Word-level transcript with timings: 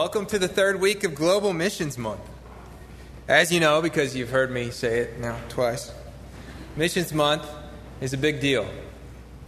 Welcome 0.00 0.26
to 0.26 0.38
the 0.38 0.46
third 0.46 0.80
week 0.80 1.02
of 1.02 1.16
Global 1.16 1.52
Missions 1.52 1.98
Month. 1.98 2.20
As 3.26 3.50
you 3.50 3.58
know, 3.58 3.82
because 3.82 4.14
you've 4.14 4.30
heard 4.30 4.48
me 4.48 4.70
say 4.70 5.00
it 5.00 5.18
now 5.18 5.36
twice, 5.48 5.92
Missions 6.76 7.12
Month 7.12 7.44
is 8.00 8.12
a 8.12 8.16
big 8.16 8.38
deal. 8.40 8.70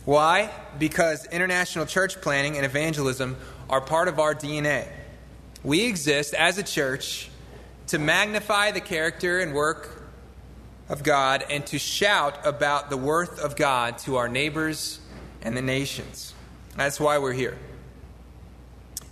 Why? 0.04 0.50
Because 0.76 1.24
international 1.26 1.86
church 1.86 2.20
planting 2.20 2.56
and 2.56 2.66
evangelism 2.66 3.36
are 3.68 3.80
part 3.80 4.08
of 4.08 4.18
our 4.18 4.34
DNA. 4.34 4.88
We 5.62 5.84
exist 5.86 6.34
as 6.34 6.58
a 6.58 6.64
church 6.64 7.30
to 7.86 8.00
magnify 8.00 8.72
the 8.72 8.80
character 8.80 9.38
and 9.38 9.54
work 9.54 10.02
of 10.88 11.04
God 11.04 11.44
and 11.48 11.64
to 11.66 11.78
shout 11.78 12.44
about 12.44 12.90
the 12.90 12.96
worth 12.96 13.38
of 13.38 13.54
God 13.54 13.98
to 13.98 14.16
our 14.16 14.28
neighbors 14.28 14.98
and 15.42 15.56
the 15.56 15.62
nations. 15.62 16.34
That's 16.76 16.98
why 16.98 17.18
we're 17.18 17.34
here. 17.34 17.56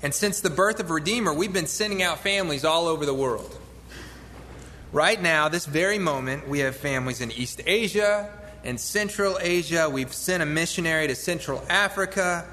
And 0.03 0.15
since 0.15 0.41
the 0.41 0.51
birth 0.51 0.81
of 0.81 0.91
Redeemer, 0.91 1.33
we've 1.33 1.53
been 1.53 1.67
sending 1.67 2.03
out 2.03 2.21
families 2.21 2.65
all 2.65 2.87
over 2.87 3.05
the 3.05 3.15
world. 3.15 3.57
Right 4.93 5.21
now, 5.21 5.49
this 5.49 5.67
very 5.67 5.99
moment, 5.99 6.49
we 6.49 6.61
have 6.61 6.77
families 6.77 7.21
in 7.21 7.33
East 7.33 7.61
Asia 7.67 8.31
and 8.65 8.81
Central 8.81 9.39
Asia. 9.41 9.91
We've 9.91 10.13
sent 10.13 10.43
a 10.43 10.47
missionary 10.47 11.09
to 11.09 11.15
Central 11.15 11.63
Africa 11.69 12.47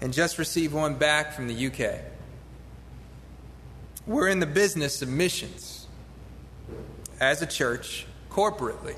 and 0.00 0.12
just 0.12 0.38
received 0.38 0.74
one 0.74 0.94
back 0.94 1.32
from 1.32 1.48
the 1.48 1.66
UK. 1.66 2.00
We're 4.06 4.28
in 4.28 4.40
the 4.40 4.46
business 4.46 5.02
of 5.02 5.08
missions 5.08 5.86
as 7.20 7.42
a 7.42 7.46
church, 7.46 8.06
corporately. 8.30 8.96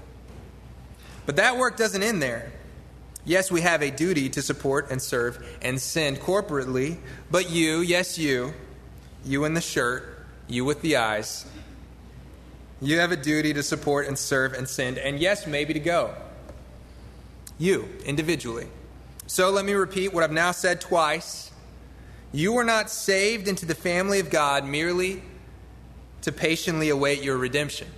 But 1.27 1.37
that 1.37 1.57
work 1.57 1.77
doesn't 1.77 2.03
end 2.03 2.23
there. 2.23 2.53
Yes, 3.29 3.51
we 3.51 3.61
have 3.61 3.83
a 3.83 3.91
duty 3.91 4.31
to 4.31 4.41
support 4.41 4.91
and 4.91 5.03
serve 5.03 5.47
and 5.61 5.79
send 5.79 6.19
corporately, 6.19 6.97
but 7.31 7.51
you, 7.51 7.81
yes, 7.81 8.17
you, 8.17 8.55
you 9.23 9.45
in 9.45 9.53
the 9.53 9.61
shirt, 9.61 10.27
you 10.49 10.65
with 10.65 10.81
the 10.81 10.97
eyes, 10.97 11.45
you 12.81 12.99
have 13.01 13.13
a 13.13 13.17
duty 13.17 13.53
to 13.53 13.63
support 13.63 14.07
and 14.07 14.19
serve 14.19 14.55
and 14.55 14.67
send, 14.67 14.97
and 14.97 15.19
yes, 15.19 15.47
maybe 15.47 15.75
to 15.75 15.79
go. 15.79 16.15
You, 17.59 17.91
individually. 18.07 18.69
So 19.27 19.51
let 19.51 19.67
me 19.67 19.75
repeat 19.75 20.15
what 20.15 20.25
I've 20.25 20.33
now 20.33 20.53
said 20.53 20.81
twice. 20.81 21.51
You 22.33 22.55
were 22.55 22.65
not 22.65 22.89
saved 22.89 23.47
into 23.47 23.67
the 23.67 23.75
family 23.75 24.21
of 24.21 24.31
God 24.31 24.65
merely 24.65 25.23
to 26.23 26.33
patiently 26.33 26.89
await 26.89 27.23
your 27.23 27.37
redemption. 27.37 27.89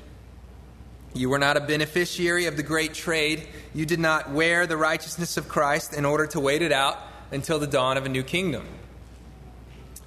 You 1.13 1.29
were 1.29 1.39
not 1.39 1.57
a 1.57 1.61
beneficiary 1.61 2.47
of 2.47 2.57
the 2.57 2.63
great 2.63 2.95
trade. 2.95 3.47
You 3.75 3.85
did 3.85 3.99
not 3.99 4.31
wear 4.31 4.67
the 4.67 4.77
righteousness 4.77 5.37
of 5.37 5.49
Christ 5.49 5.93
in 5.93 6.05
order 6.05 6.27
to 6.29 6.41
wait 6.41 6.63
it 6.63 6.73
out 6.73 6.99
until 7.33 7.59
the 7.59 7.67
dawn 7.67 7.97
of 7.97 8.07
a 8.07 8.09
new 8.09 8.23
kingdom. 8.23 8.67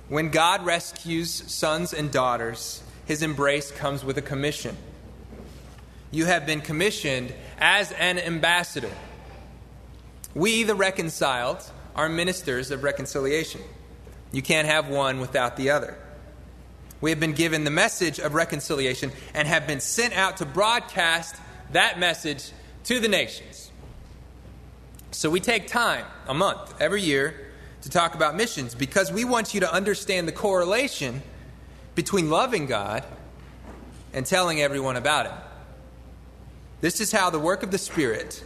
When 0.08 0.30
God 0.30 0.66
rescues 0.66 1.32
sons 1.52 1.94
and 1.94 2.12
daughters, 2.12 2.84
his 3.06 3.22
embrace 3.22 3.72
comes 3.72 4.04
with 4.04 4.18
a 4.18 4.22
commission. 4.22 4.78
You 6.12 6.26
have 6.26 6.46
been 6.46 6.62
commissioned 6.62 7.34
as 7.58 7.92
an 7.94 8.20
ambassador. 8.20 8.92
We, 10.36 10.64
the 10.64 10.76
reconciled, 10.76 11.64
are 11.96 12.08
ministers 12.08 12.72
of 12.72 12.84
reconciliation. 12.84 13.62
You 14.32 14.42
can't 14.42 14.68
have 14.68 14.88
one 14.88 15.20
without 15.20 15.58
the 15.58 15.70
other. 15.70 15.98
We 17.04 17.10
have 17.10 17.20
been 17.20 17.34
given 17.34 17.66
the 17.66 17.70
message 17.70 18.18
of 18.20 18.34
reconciliation 18.34 19.12
and 19.34 19.46
have 19.46 19.68
been 19.68 19.82
sent 19.82 20.14
out 20.14 20.38
to 20.38 20.46
broadcast 20.46 21.36
that 21.74 22.00
message 22.00 22.54
to 22.86 23.02
the 23.02 23.10
nations. 23.10 23.70
So 25.12 25.30
we 25.30 25.42
take 25.42 25.68
time, 25.68 26.06
a 26.30 26.34
month, 26.34 26.76
every 26.80 27.02
year, 27.02 27.52
to 27.82 27.90
talk 27.90 28.16
about 28.16 28.38
missions 28.38 28.74
because 28.74 29.12
we 29.12 29.26
want 29.26 29.54
you 29.54 29.60
to 29.60 29.74
understand 29.74 30.30
the 30.30 30.32
correlation 30.32 31.22
between 31.94 32.30
loving 32.30 32.68
God 32.68 33.04
and 34.14 34.26
telling 34.26 34.62
everyone 34.62 34.96
about 34.96 35.26
Him. 35.26 35.38
This 36.80 37.02
is 37.02 37.12
how 37.12 37.30
the 37.30 37.38
work 37.38 37.64
of 37.64 37.72
the 37.72 37.78
Spirit, 37.78 38.42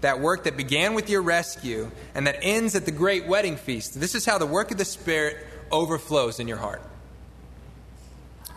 that 0.00 0.18
work 0.18 0.42
that 0.42 0.56
began 0.56 0.94
with 0.94 1.08
your 1.08 1.22
rescue 1.22 1.88
and 2.16 2.26
that 2.26 2.38
ends 2.42 2.74
at 2.74 2.84
the 2.84 2.90
great 2.90 3.28
wedding 3.28 3.54
feast, 3.54 4.00
this 4.00 4.16
is 4.16 4.26
how 4.26 4.38
the 4.38 4.46
work 4.46 4.72
of 4.72 4.78
the 4.78 4.84
Spirit 4.84 5.36
overflows 5.70 6.40
in 6.40 6.48
your 6.48 6.58
heart. 6.58 6.82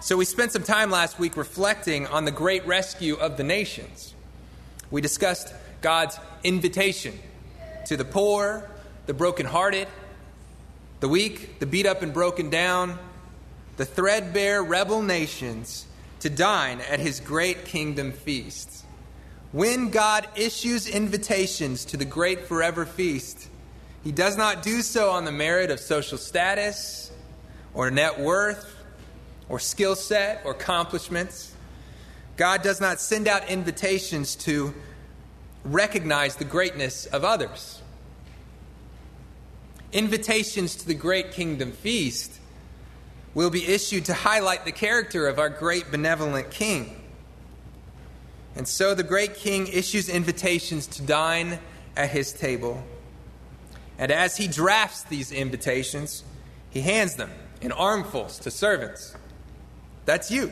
So, 0.06 0.16
we 0.18 0.26
spent 0.26 0.52
some 0.52 0.62
time 0.62 0.92
last 0.92 1.18
week 1.18 1.36
reflecting 1.36 2.06
on 2.06 2.26
the 2.26 2.32
great 2.32 2.64
rescue 2.68 3.16
of 3.16 3.38
the 3.38 3.44
nations. 3.44 4.14
We 4.92 5.02
discussed 5.02 5.52
God's 5.82 6.20
invitation 6.44 7.18
to 7.88 7.98
the 7.98 8.06
poor, 8.06 8.70
the 9.08 9.16
brokenhearted, 9.16 9.88
the 11.00 11.10
weak, 11.10 11.58
the 11.58 11.66
beat 11.66 11.88
up 11.88 12.04
and 12.04 12.14
broken 12.14 12.52
down, 12.52 13.00
the 13.78 13.86
threadbare 13.86 14.62
rebel 14.62 15.02
nations 15.02 15.88
to 16.20 16.30
dine 16.30 16.82
at 16.82 17.00
his 17.00 17.20
great 17.20 17.66
kingdom 17.66 18.12
feast. 18.12 18.86
When 19.54 19.90
God 19.90 20.28
issues 20.36 20.88
invitations 20.88 21.84
to 21.86 21.98
the 21.98 22.06
great 22.06 22.42
forever 22.42 22.86
feast, 22.86 23.50
he 24.04 24.12
does 24.12 24.38
not 24.38 24.62
do 24.62 24.84
so 24.84 25.10
on 25.10 25.26
the 25.26 25.32
merit 25.32 25.72
of 25.72 25.80
social 25.80 26.20
status 26.20 27.12
or 27.74 27.90
net 27.90 28.20
worth 28.20 28.75
or 29.50 29.60
skill 29.60 29.96
set 29.96 30.42
or 30.46 30.52
accomplishments. 30.52 31.54
God 32.38 32.62
does 32.62 32.82
not 32.82 33.00
send 33.00 33.28
out 33.28 33.50
invitations 33.50 34.36
to 34.38 34.74
recognize 35.64 36.36
the 36.36 36.46
greatness 36.46 37.06
of 37.08 37.24
others. 37.24 37.82
Invitations 39.92 40.76
to 40.76 40.88
the 40.88 40.94
great 40.94 41.32
kingdom 41.32 41.72
feast 41.72 42.40
will 43.34 43.50
be 43.50 43.66
issued 43.66 44.06
to 44.06 44.14
highlight 44.14 44.66
the 44.66 44.72
character 44.72 45.28
of 45.28 45.40
our 45.40 45.50
great 45.50 45.92
benevolent 45.92 46.52
king. 46.52 47.02
And 48.56 48.68
so 48.68 48.96
the 48.96 49.04
great 49.04 49.36
king 49.36 49.68
issues 49.68 50.08
invitations 50.08 50.88
to 50.88 51.02
dine 51.02 51.60
at 51.98 52.10
his 52.10 52.32
table. 52.32 52.84
And 53.98 54.12
as 54.12 54.38
he 54.38 54.48
drafts 54.48 55.04
these 55.04 55.32
invitations, 55.32 56.24
he 56.70 56.82
hands 56.82 57.16
them 57.16 57.32
in 57.62 57.72
armfuls 57.72 58.40
to 58.40 58.52
servants. 58.52 59.16
That's 60.06 60.32
you. 60.32 60.52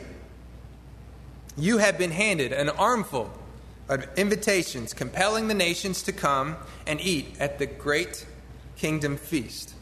You 1.56 1.78
have 1.78 1.96
been 1.96 2.10
handed 2.10 2.52
an 2.52 2.68
armful 2.68 3.30
of 3.88 4.06
invitations 4.16 4.94
compelling 4.94 5.48
the 5.48 5.54
nations 5.54 6.02
to 6.02 6.12
come 6.12 6.56
and 6.86 7.00
eat 7.00 7.36
at 7.38 7.58
the 7.58 7.66
great 7.66 8.26
kingdom 8.76 9.16
feast. 9.16 9.74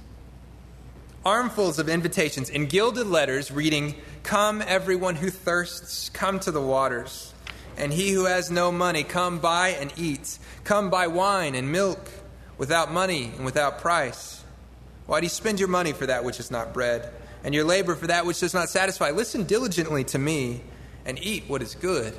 Armfuls 1.25 1.79
of 1.79 1.89
invitations 1.89 2.51
in 2.51 2.67
gilded 2.67 3.07
letters 3.07 3.53
reading, 3.53 3.95
Come, 4.25 4.61
everyone 4.61 5.15
who 5.15 5.31
thirsts, 5.31 6.09
come 6.11 6.41
to 6.41 6.51
the 6.51 6.61
waters. 6.61 7.33
And 7.77 7.93
he 7.93 8.11
who 8.11 8.25
has 8.25 8.51
no 8.51 8.73
money, 8.73 9.05
come 9.05 9.39
buy 9.39 9.71
and 9.71 9.93
eat. 9.97 10.39
Come 10.65 10.91
buy 10.91 11.07
wine 11.07 11.55
and 11.55 11.71
milk 11.71 12.11
without 12.59 12.93
money 12.93 13.33
and 13.37 13.45
without 13.45 13.79
price. 13.79 14.43
Why 15.07 15.21
do 15.21 15.27
you 15.27 15.31
spend 15.31 15.59
your 15.59 15.69
money 15.69 15.93
for 15.93 16.07
that 16.07 16.25
which 16.25 16.41
is 16.41 16.51
not 16.51 16.75
bread? 16.75 17.13
And 17.45 17.55
your 17.55 17.65
labor 17.65 17.95
for 17.95 18.07
that 18.07 18.27
which 18.27 18.41
does 18.41 18.55
not 18.55 18.69
satisfy. 18.69 19.11
Listen 19.11 19.45
diligently 19.45 20.05
to 20.05 20.19
me 20.19 20.63
and 21.05 21.19
eat 21.23 21.45
what 21.49 21.63
is 21.63 21.75
good, 21.75 22.15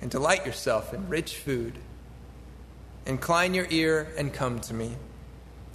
and 0.00 0.10
delight 0.10 0.44
yourself 0.44 0.92
in 0.92 1.08
rich 1.08 1.36
food. 1.36 1.74
Incline 3.06 3.54
your 3.54 3.66
ear 3.70 4.12
and 4.18 4.32
come 4.32 4.60
to 4.60 4.74
me. 4.74 4.92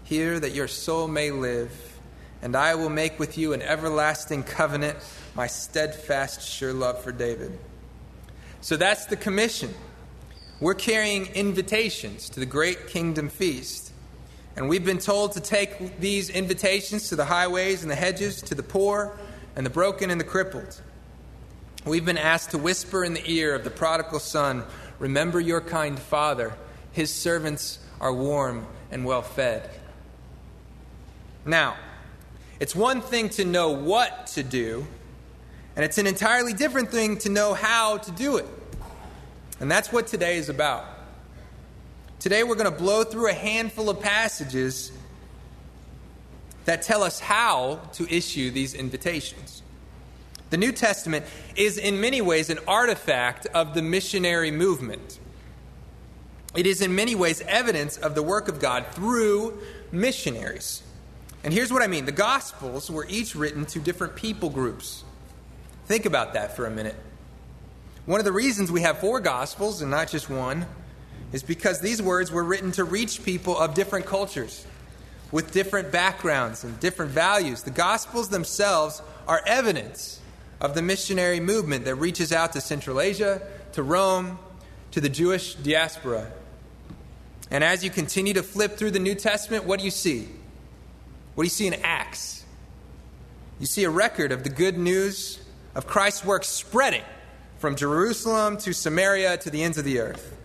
Hear 0.03 0.39
that 0.39 0.51
your 0.51 0.67
soul 0.67 1.07
may 1.07 1.31
live, 1.31 1.71
and 2.41 2.55
I 2.55 2.75
will 2.75 2.89
make 2.89 3.19
with 3.19 3.37
you 3.37 3.53
an 3.53 3.61
everlasting 3.61 4.43
covenant, 4.43 4.97
my 5.35 5.47
steadfast, 5.47 6.41
sure 6.41 6.73
love 6.73 7.01
for 7.01 7.11
David. 7.11 7.57
So 8.61 8.75
that's 8.75 9.05
the 9.05 9.15
commission. 9.15 9.73
We're 10.59 10.73
carrying 10.73 11.27
invitations 11.27 12.29
to 12.31 12.39
the 12.39 12.45
great 12.45 12.87
kingdom 12.87 13.29
feast. 13.29 13.86
And 14.57 14.67
we've 14.67 14.83
been 14.83 14.97
told 14.97 15.33
to 15.33 15.39
take 15.39 15.99
these 15.99 16.31
invitations 16.31 17.09
to 17.09 17.15
the 17.15 17.25
highways 17.25 17.83
and 17.83 17.91
the 17.91 17.95
hedges, 17.95 18.41
to 18.41 18.55
the 18.55 18.63
poor 18.63 19.15
and 19.55 19.63
the 19.63 19.69
broken 19.69 20.09
and 20.09 20.19
the 20.19 20.25
crippled. 20.25 20.81
We've 21.85 22.03
been 22.03 22.17
asked 22.17 22.51
to 22.51 22.57
whisper 22.57 23.03
in 23.05 23.13
the 23.13 23.21
ear 23.31 23.53
of 23.53 23.63
the 23.63 23.69
prodigal 23.69 24.19
son, 24.19 24.63
Remember 24.97 25.39
your 25.39 25.61
kind 25.61 25.99
father. 25.99 26.53
His 26.91 27.13
servants 27.13 27.77
are 28.01 28.11
warm 28.11 28.65
and 28.89 29.05
well 29.05 29.21
fed. 29.21 29.69
Now, 31.45 31.77
it's 32.59 32.75
one 32.75 33.01
thing 33.01 33.29
to 33.29 33.45
know 33.45 33.69
what 33.69 34.25
to 34.27 34.41
do, 34.41 34.87
and 35.75 35.85
it's 35.85 35.99
an 35.99 36.07
entirely 36.07 36.53
different 36.53 36.89
thing 36.89 37.17
to 37.19 37.29
know 37.29 37.53
how 37.53 37.97
to 37.99 38.11
do 38.11 38.37
it. 38.37 38.47
And 39.59 39.69
that's 39.69 39.93
what 39.93 40.07
today 40.07 40.37
is 40.37 40.49
about. 40.49 40.96
Today 42.19 42.43
we're 42.43 42.55
going 42.55 42.71
to 42.71 42.77
blow 42.77 43.03
through 43.03 43.29
a 43.29 43.33
handful 43.33 43.91
of 43.91 43.99
passages 43.99 44.91
that 46.65 46.81
tell 46.81 47.03
us 47.03 47.19
how 47.19 47.79
to 47.93 48.11
issue 48.13 48.49
these 48.49 48.73
invitations. 48.73 49.61
The 50.49 50.57
New 50.57 50.71
Testament 50.71 51.25
is 51.55 51.77
in 51.77 52.01
many 52.01 52.21
ways 52.21 52.49
an 52.49 52.57
artifact 52.67 53.45
of 53.47 53.75
the 53.75 53.83
missionary 53.83 54.49
movement. 54.49 55.19
It 56.55 56.65
is 56.65 56.81
in 56.81 56.95
many 56.95 57.13
ways 57.13 57.41
evidence 57.41 57.97
of 57.97 58.15
the 58.15 58.23
work 58.23 58.47
of 58.47 58.59
God 58.59 58.87
through 58.93 59.61
missionaries. 59.91 60.81
And 61.43 61.53
here's 61.53 61.71
what 61.71 61.83
I 61.83 61.87
mean 61.87 62.05
the 62.05 62.11
Gospels 62.11 62.89
were 62.89 63.05
each 63.07 63.35
written 63.35 63.65
to 63.67 63.79
different 63.79 64.15
people 64.15 64.49
groups. 64.49 65.03
Think 65.85 66.07
about 66.07 66.33
that 66.33 66.55
for 66.55 66.65
a 66.65 66.71
minute. 66.71 66.95
One 68.07 68.19
of 68.19 68.25
the 68.25 68.31
reasons 68.31 68.71
we 68.71 68.81
have 68.81 68.97
four 68.99 69.19
Gospels 69.19 69.83
and 69.83 69.91
not 69.91 70.09
just 70.09 70.31
one 70.31 70.65
is 71.31 71.43
because 71.43 71.79
these 71.79 72.01
words 72.01 72.31
were 72.31 72.43
written 72.43 72.71
to 72.73 72.83
reach 72.83 73.23
people 73.23 73.57
of 73.57 73.73
different 73.73 74.05
cultures 74.05 74.65
with 75.31 75.51
different 75.51 75.91
backgrounds 75.91 76.63
and 76.63 76.79
different 76.79 77.11
values. 77.11 77.63
The 77.63 77.71
Gospels 77.71 78.29
themselves 78.29 79.01
are 79.27 79.41
evidence 79.45 80.21
of 80.61 80.73
the 80.73 80.81
missionary 80.81 81.39
movement 81.39 81.85
that 81.85 81.95
reaches 81.95 82.31
out 82.31 82.53
to 82.53 82.61
Central 82.61 83.01
Asia, 83.01 83.41
to 83.73 83.83
Rome, 83.83 84.39
to 84.91 85.01
the 85.01 85.09
Jewish 85.09 85.55
diaspora. 85.55 86.31
And 87.51 87.63
as 87.63 87.83
you 87.83 87.89
continue 87.89 88.33
to 88.33 88.43
flip 88.43 88.77
through 88.77 88.91
the 88.91 88.99
New 88.99 89.15
Testament, 89.15 89.65
what 89.65 89.79
do 89.79 89.85
you 89.85 89.91
see? 89.91 90.27
What 91.35 91.43
do 91.43 91.45
you 91.45 91.51
see 91.51 91.67
in 91.67 91.75
Acts? 91.75 92.45
You 93.59 93.65
see 93.65 93.83
a 93.83 93.89
record 93.89 94.31
of 94.31 94.43
the 94.43 94.49
good 94.49 94.77
news 94.77 95.39
of 95.75 95.87
Christ's 95.87 96.25
work 96.25 96.43
spreading 96.43 97.03
from 97.59 97.75
Jerusalem 97.75 98.57
to 98.59 98.73
Samaria 98.73 99.37
to 99.37 99.49
the 99.49 99.63
ends 99.63 99.77
of 99.77 99.83
the 99.83 99.99
earth. 99.99 100.36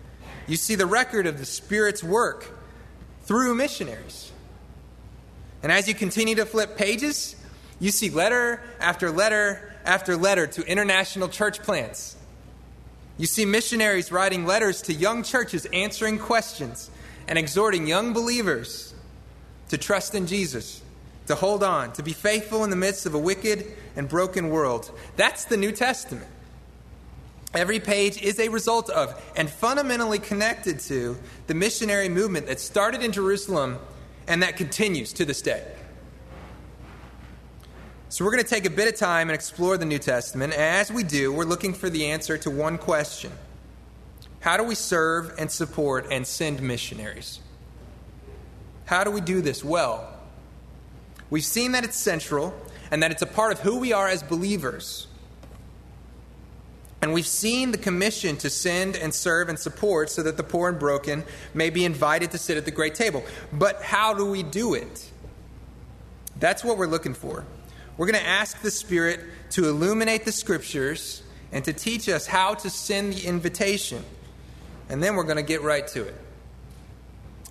You 0.47 0.57
see 0.57 0.75
the 0.75 0.85
record 0.85 1.25
of 1.25 1.37
the 1.39 1.45
Spirit's 1.45 2.03
work 2.03 2.49
through 3.23 3.55
missionaries. 3.55 4.31
And 5.61 5.71
as 5.71 5.87
you 5.87 5.93
continue 5.93 6.35
to 6.35 6.45
flip 6.45 6.77
pages, 6.77 7.35
you 7.79 7.91
see 7.91 8.09
letter 8.09 8.61
after 8.79 9.09
letter 9.11 9.73
after 9.85 10.15
letter 10.15 10.47
to 10.47 10.65
international 10.65 11.29
church 11.29 11.61
plants. 11.61 12.15
You 13.17 13.27
see 13.27 13.45
missionaries 13.45 14.11
writing 14.11 14.45
letters 14.45 14.81
to 14.83 14.93
young 14.93 15.23
churches 15.23 15.65
answering 15.71 16.19
questions 16.19 16.89
and 17.27 17.37
exhorting 17.37 17.87
young 17.87 18.13
believers 18.13 18.93
to 19.69 19.77
trust 19.77 20.15
in 20.15 20.27
Jesus, 20.27 20.81
to 21.27 21.35
hold 21.35 21.63
on, 21.63 21.93
to 21.93 22.03
be 22.03 22.13
faithful 22.13 22.63
in 22.63 22.69
the 22.69 22.75
midst 22.75 23.05
of 23.05 23.13
a 23.13 23.19
wicked 23.19 23.71
and 23.95 24.09
broken 24.09 24.49
world. 24.49 24.91
That's 25.15 25.45
the 25.45 25.57
New 25.57 25.71
Testament. 25.71 26.27
Every 27.53 27.79
page 27.79 28.21
is 28.21 28.39
a 28.39 28.49
result 28.49 28.89
of 28.89 29.21
and 29.35 29.49
fundamentally 29.49 30.17
connected 30.19 30.79
to 30.81 31.17
the 31.45 31.53
missionary 31.53 32.09
movement 32.09 32.47
that 32.47 32.59
started 32.59 33.03
in 33.03 33.11
Jerusalem 33.11 33.77
and 34.27 34.41
that 34.41 34.57
continues 34.57 35.13
to 35.13 35.25
this 35.25 35.41
day. 35.41 35.63
So, 38.09 38.23
we're 38.23 38.31
going 38.31 38.43
to 38.43 38.49
take 38.49 38.65
a 38.65 38.69
bit 38.69 38.87
of 38.87 38.95
time 38.95 39.29
and 39.29 39.35
explore 39.35 39.75
the 39.75 39.85
New 39.85 39.97
Testament. 39.97 40.53
And 40.53 40.61
as 40.61 40.91
we 40.91 41.03
do, 41.03 41.33
we're 41.33 41.45
looking 41.45 41.73
for 41.73 41.89
the 41.89 42.05
answer 42.05 42.37
to 42.39 42.51
one 42.51 42.77
question 42.77 43.31
How 44.41 44.57
do 44.57 44.63
we 44.63 44.75
serve 44.75 45.33
and 45.37 45.49
support 45.49 46.07
and 46.11 46.25
send 46.25 46.61
missionaries? 46.61 47.39
How 48.85 49.03
do 49.03 49.11
we 49.11 49.21
do 49.21 49.41
this 49.41 49.63
well? 49.63 50.13
We've 51.29 51.43
seen 51.43 51.71
that 51.71 51.83
it's 51.83 51.97
central 51.97 52.53
and 52.91 53.01
that 53.01 53.11
it's 53.11 53.23
a 53.23 53.27
part 53.27 53.53
of 53.53 53.59
who 53.61 53.79
we 53.79 53.93
are 53.93 54.07
as 54.07 54.21
believers. 54.21 55.07
And 57.03 57.11
we've 57.11 57.27
seen 57.27 57.71
the 57.71 57.77
commission 57.77 58.37
to 58.37 58.49
send 58.49 58.95
and 58.95 59.13
serve 59.13 59.49
and 59.49 59.59
support 59.59 60.09
so 60.09 60.23
that 60.23 60.37
the 60.37 60.43
poor 60.43 60.69
and 60.69 60.79
broken 60.79 61.25
may 61.53 61.69
be 61.69 61.83
invited 61.83 62.31
to 62.31 62.37
sit 62.37 62.55
at 62.55 62.63
the 62.63 62.71
great 62.71 62.95
table. 62.95 63.25
But 63.51 63.81
how 63.81 64.13
do 64.13 64.25
we 64.25 64.41
do 64.41 64.73
it? 64.73 65.11
That's 66.39 66.63
what 66.63 66.77
we're 66.77 66.87
looking 66.87 67.13
for. 67.13 67.43
We're 67.97 68.05
going 68.05 68.23
to 68.23 68.25
ask 68.25 68.61
the 68.61 68.71
Spirit 68.71 69.19
to 69.49 69.67
illuminate 69.67 70.23
the 70.23 70.31
scriptures 70.31 71.21
and 71.51 71.65
to 71.65 71.73
teach 71.73 72.07
us 72.07 72.25
how 72.25 72.53
to 72.53 72.69
send 72.69 73.11
the 73.11 73.27
invitation. 73.27 74.01
And 74.87 75.03
then 75.03 75.17
we're 75.17 75.23
going 75.23 75.35
to 75.35 75.43
get 75.43 75.61
right 75.61 75.85
to 75.89 76.07
it. 76.07 76.15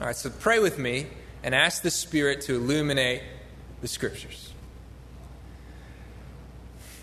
All 0.00 0.06
right, 0.06 0.16
so 0.16 0.30
pray 0.30 0.60
with 0.60 0.78
me 0.78 1.08
and 1.42 1.54
ask 1.54 1.82
the 1.82 1.90
Spirit 1.90 2.40
to 2.42 2.54
illuminate 2.54 3.20
the 3.82 3.88
scriptures. 3.88 4.50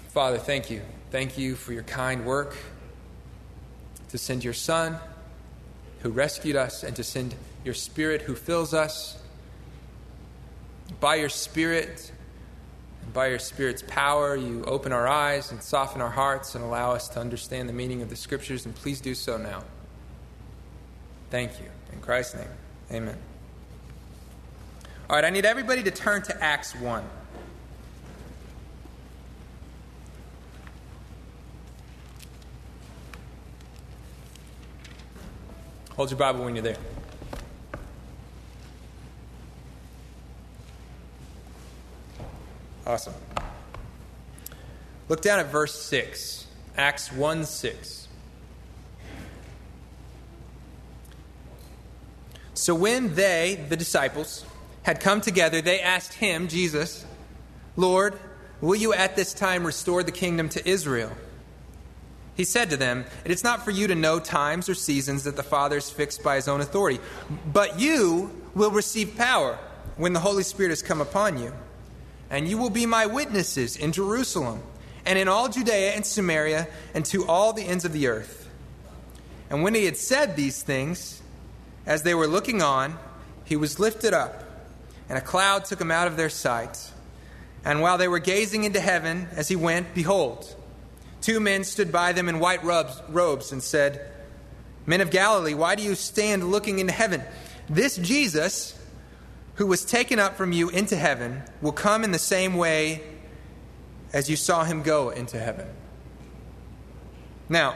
Father, 0.08 0.40
thank 0.40 0.72
you. 0.72 0.82
Thank 1.12 1.40
you 1.40 1.56
for 1.56 1.74
your 1.74 1.84
kind 1.84 2.24
work 2.24 2.56
to 4.10 4.18
send 4.18 4.44
your 4.44 4.54
Son 4.54 4.98
who 6.02 6.12
rescued 6.12 6.56
us 6.56 6.84
and 6.84 6.96
to 6.96 7.04
send 7.04 7.34
your 7.66 7.74
Spirit 7.74 8.22
who 8.22 8.36
fills 8.36 8.74
us. 8.74 9.18
By 11.00 11.16
your 11.16 11.30
Spirit 11.30 12.12
and 13.04 13.12
by 13.12 13.28
your 13.28 13.40
Spirit's 13.40 13.84
power, 13.88 14.36
you 14.36 14.64
open 14.66 14.92
our 14.92 15.08
eyes 15.08 15.52
and 15.52 15.64
soften 15.64 16.00
our 16.00 16.12
hearts 16.12 16.54
and 16.54 16.64
allow 16.64 16.92
us 16.92 17.10
to 17.10 17.20
understand 17.20 17.68
the 17.68 17.74
meaning 17.74 18.04
of 18.04 18.10
the 18.10 18.16
Scriptures, 18.16 18.66
and 18.66 18.76
please 18.76 19.02
do 19.02 19.16
so 19.16 19.38
now. 19.38 19.64
Thank 21.32 21.60
you. 21.60 21.66
In 21.92 22.02
Christ's 22.02 22.36
name, 22.36 22.48
amen. 22.92 23.18
All 25.10 25.16
right, 25.16 25.26
I 25.26 25.32
need 25.32 25.46
everybody 25.46 25.82
to 25.84 25.92
turn 25.92 26.22
to 26.24 26.44
Acts 26.44 26.76
1. 26.76 27.04
Hold 36.00 36.12
your 36.12 36.18
Bible 36.18 36.46
when 36.46 36.56
you're 36.56 36.64
there. 36.64 36.78
Awesome. 42.88 43.14
Look 45.10 45.22
down 45.22 45.40
at 45.40 45.48
verse 45.48 45.76
6, 45.76 46.48
Acts 46.78 47.12
1 47.12 47.44
6. 47.44 48.08
So 52.54 52.74
when 52.74 53.14
they, 53.16 53.66
the 53.68 53.76
disciples, 53.76 54.46
had 54.84 55.02
come 55.02 55.20
together, 55.20 55.60
they 55.60 55.82
asked 55.82 56.14
him, 56.14 56.48
Jesus, 56.48 57.06
Lord, 57.76 58.18
will 58.62 58.78
you 58.78 58.94
at 58.94 59.18
this 59.18 59.34
time 59.34 59.66
restore 59.66 60.04
the 60.04 60.14
kingdom 60.14 60.48
to 60.48 60.66
Israel? 60.66 61.12
He 62.40 62.46
said 62.46 62.70
to 62.70 62.78
them, 62.78 63.04
It 63.26 63.32
is 63.32 63.44
not 63.44 63.66
for 63.66 63.72
you 63.72 63.88
to 63.88 63.96
know 63.96 64.18
times 64.18 64.70
or 64.70 64.74
seasons 64.74 65.26
that 65.26 65.36
the 65.36 65.44
Father 65.44 65.76
has 65.76 65.90
fixed 65.90 66.24
by 66.24 66.38
his 66.38 66.48
own 66.48 66.62
authority, 66.62 66.98
but 67.52 67.78
you 67.78 68.32
will 68.56 68.72
receive 68.72 69.18
power 69.18 69.60
when 69.98 70.14
the 70.14 70.22
Holy 70.22 70.44
Spirit 70.44 70.70
has 70.70 70.82
come 70.82 71.02
upon 71.02 71.38
you. 71.38 71.52
And 72.30 72.48
you 72.48 72.58
will 72.58 72.70
be 72.70 72.86
my 72.86 73.08
witnesses 73.08 73.76
in 73.76 73.92
Jerusalem 73.92 74.64
and 75.06 75.20
in 75.20 75.28
all 75.28 75.50
Judea 75.50 75.92
and 75.92 76.06
Samaria 76.06 76.70
and 76.94 77.04
to 77.08 77.28
all 77.28 77.52
the 77.52 77.64
ends 77.64 77.84
of 77.84 77.92
the 77.92 78.08
earth. 78.08 78.50
And 79.50 79.62
when 79.62 79.76
he 79.76 79.84
had 79.84 79.98
said 79.98 80.38
these 80.38 80.64
things, 80.64 81.22
as 81.86 82.04
they 82.04 82.14
were 82.14 82.26
looking 82.26 82.62
on, 82.62 82.98
he 83.44 83.58
was 83.58 83.82
lifted 83.82 84.14
up, 84.14 84.46
and 85.10 85.18
a 85.18 85.22
cloud 85.22 85.66
took 85.66 85.82
him 85.82 85.92
out 85.92 86.08
of 86.08 86.16
their 86.16 86.30
sight. 86.30 86.90
And 87.66 87.82
while 87.82 87.98
they 87.98 88.08
were 88.08 88.20
gazing 88.20 88.64
into 88.64 88.80
heaven 88.80 89.28
as 89.36 89.50
he 89.50 89.58
went, 89.58 89.94
behold, 89.94 90.56
Two 91.30 91.40
men 91.40 91.64
stood 91.64 91.92
by 91.92 92.12
them 92.12 92.28
in 92.28 92.40
white 92.40 92.64
robes, 92.64 93.04
robes 93.08 93.52
and 93.52 93.62
said, 93.62 94.02
Men 94.88 95.00
of 95.00 95.12
Galilee, 95.12 95.54
why 95.54 95.76
do 95.76 95.84
you 95.84 95.94
stand 95.94 96.50
looking 96.50 96.80
into 96.80 96.92
heaven? 96.92 97.22
This 97.70 97.98
Jesus, 97.98 98.76
who 99.54 99.68
was 99.68 99.86
taken 99.86 100.18
up 100.18 100.38
from 100.38 100.54
you 100.54 100.70
into 100.70 100.96
heaven, 100.96 101.44
will 101.62 101.72
come 101.72 102.04
in 102.04 102.10
the 102.10 102.18
same 102.18 102.56
way 102.56 103.04
as 104.12 104.28
you 104.28 104.36
saw 104.36 104.64
him 104.64 104.82
go 104.82 105.12
into 105.12 105.38
heaven. 105.38 105.68
Now, 107.48 107.76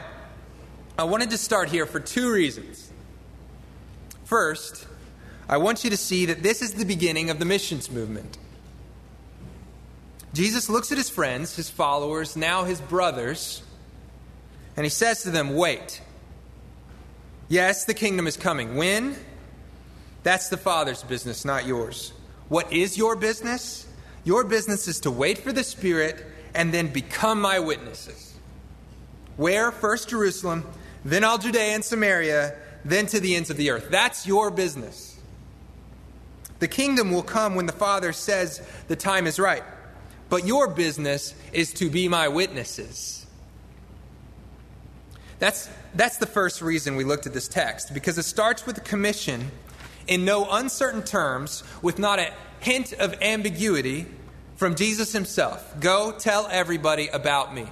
I 0.98 1.04
wanted 1.04 1.30
to 1.30 1.38
start 1.38 1.68
here 1.68 1.86
for 1.86 2.00
two 2.00 2.32
reasons. 2.32 2.90
First, 4.24 4.84
I 5.48 5.58
want 5.58 5.84
you 5.84 5.90
to 5.90 5.96
see 5.96 6.26
that 6.26 6.42
this 6.42 6.60
is 6.60 6.74
the 6.74 6.84
beginning 6.84 7.30
of 7.30 7.38
the 7.38 7.44
missions 7.44 7.88
movement. 7.88 8.36
Jesus 10.34 10.68
looks 10.68 10.90
at 10.90 10.98
his 10.98 11.08
friends, 11.08 11.54
his 11.54 11.70
followers, 11.70 12.36
now 12.36 12.64
his 12.64 12.80
brothers, 12.80 13.62
and 14.76 14.84
he 14.84 14.90
says 14.90 15.22
to 15.22 15.30
them, 15.30 15.54
Wait. 15.54 16.02
Yes, 17.48 17.84
the 17.84 17.94
kingdom 17.94 18.26
is 18.26 18.36
coming. 18.36 18.74
When? 18.74 19.16
That's 20.24 20.48
the 20.48 20.56
Father's 20.56 21.04
business, 21.04 21.44
not 21.44 21.66
yours. 21.66 22.12
What 22.48 22.72
is 22.72 22.98
your 22.98 23.14
business? 23.14 23.86
Your 24.24 24.42
business 24.42 24.88
is 24.88 25.00
to 25.00 25.10
wait 25.10 25.38
for 25.38 25.52
the 25.52 25.62
Spirit 25.62 26.24
and 26.54 26.74
then 26.74 26.88
become 26.88 27.40
my 27.40 27.60
witnesses. 27.60 28.34
Where? 29.36 29.70
First 29.70 30.08
Jerusalem, 30.08 30.64
then 31.04 31.22
all 31.22 31.38
Judea 31.38 31.74
and 31.74 31.84
Samaria, 31.84 32.56
then 32.84 33.06
to 33.06 33.20
the 33.20 33.36
ends 33.36 33.50
of 33.50 33.56
the 33.56 33.70
earth. 33.70 33.88
That's 33.90 34.26
your 34.26 34.50
business. 34.50 35.16
The 36.58 36.68
kingdom 36.68 37.12
will 37.12 37.22
come 37.22 37.54
when 37.54 37.66
the 37.66 37.72
Father 37.72 38.12
says 38.12 38.66
the 38.88 38.96
time 38.96 39.28
is 39.28 39.38
right 39.38 39.62
but 40.34 40.48
your 40.48 40.66
business 40.66 41.32
is 41.52 41.72
to 41.72 41.88
be 41.88 42.08
my 42.08 42.26
witnesses. 42.26 43.24
That's, 45.38 45.70
that's 45.94 46.16
the 46.16 46.26
first 46.26 46.60
reason 46.60 46.96
we 46.96 47.04
looked 47.04 47.28
at 47.28 47.32
this 47.32 47.46
text, 47.46 47.94
because 47.94 48.18
it 48.18 48.24
starts 48.24 48.66
with 48.66 48.76
a 48.76 48.80
commission 48.80 49.52
in 50.08 50.24
no 50.24 50.48
uncertain 50.50 51.04
terms, 51.04 51.62
with 51.82 52.00
not 52.00 52.18
a 52.18 52.32
hint 52.58 52.92
of 52.94 53.14
ambiguity 53.22 54.06
from 54.56 54.74
Jesus 54.74 55.12
himself 55.12 55.78
Go 55.78 56.10
tell 56.10 56.48
everybody 56.50 57.06
about 57.06 57.54
me. 57.54 57.68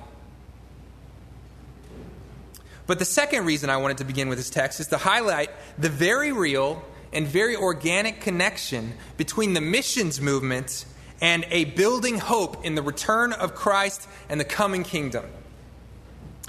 But 2.86 3.00
the 3.00 3.04
second 3.04 3.44
reason 3.44 3.70
I 3.70 3.78
wanted 3.78 3.98
to 3.98 4.04
begin 4.04 4.28
with 4.28 4.38
this 4.38 4.50
text 4.50 4.78
is 4.78 4.86
to 4.86 4.98
highlight 4.98 5.50
the 5.78 5.88
very 5.88 6.30
real 6.30 6.80
and 7.12 7.26
very 7.26 7.56
organic 7.56 8.20
connection 8.20 8.92
between 9.16 9.54
the 9.54 9.60
missions 9.60 10.20
movement 10.20 10.84
and 11.22 11.46
a 11.50 11.64
building 11.64 12.18
hope 12.18 12.66
in 12.66 12.74
the 12.74 12.82
return 12.82 13.32
of 13.32 13.54
Christ 13.54 14.06
and 14.28 14.38
the 14.38 14.44
coming 14.44 14.82
kingdom. 14.82 15.24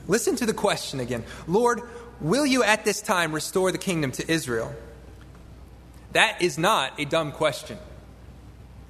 Listen 0.07 0.35
to 0.37 0.45
the 0.45 0.53
question 0.53 0.99
again 0.99 1.23
Lord, 1.47 1.81
will 2.19 2.45
you 2.45 2.63
at 2.63 2.83
this 2.83 3.01
time 3.01 3.31
restore 3.31 3.71
the 3.71 3.77
kingdom 3.77 4.11
to 4.13 4.29
Israel? 4.29 4.75
That 6.11 6.41
is 6.41 6.57
not 6.57 6.99
a 6.99 7.05
dumb 7.05 7.31
question. 7.31 7.77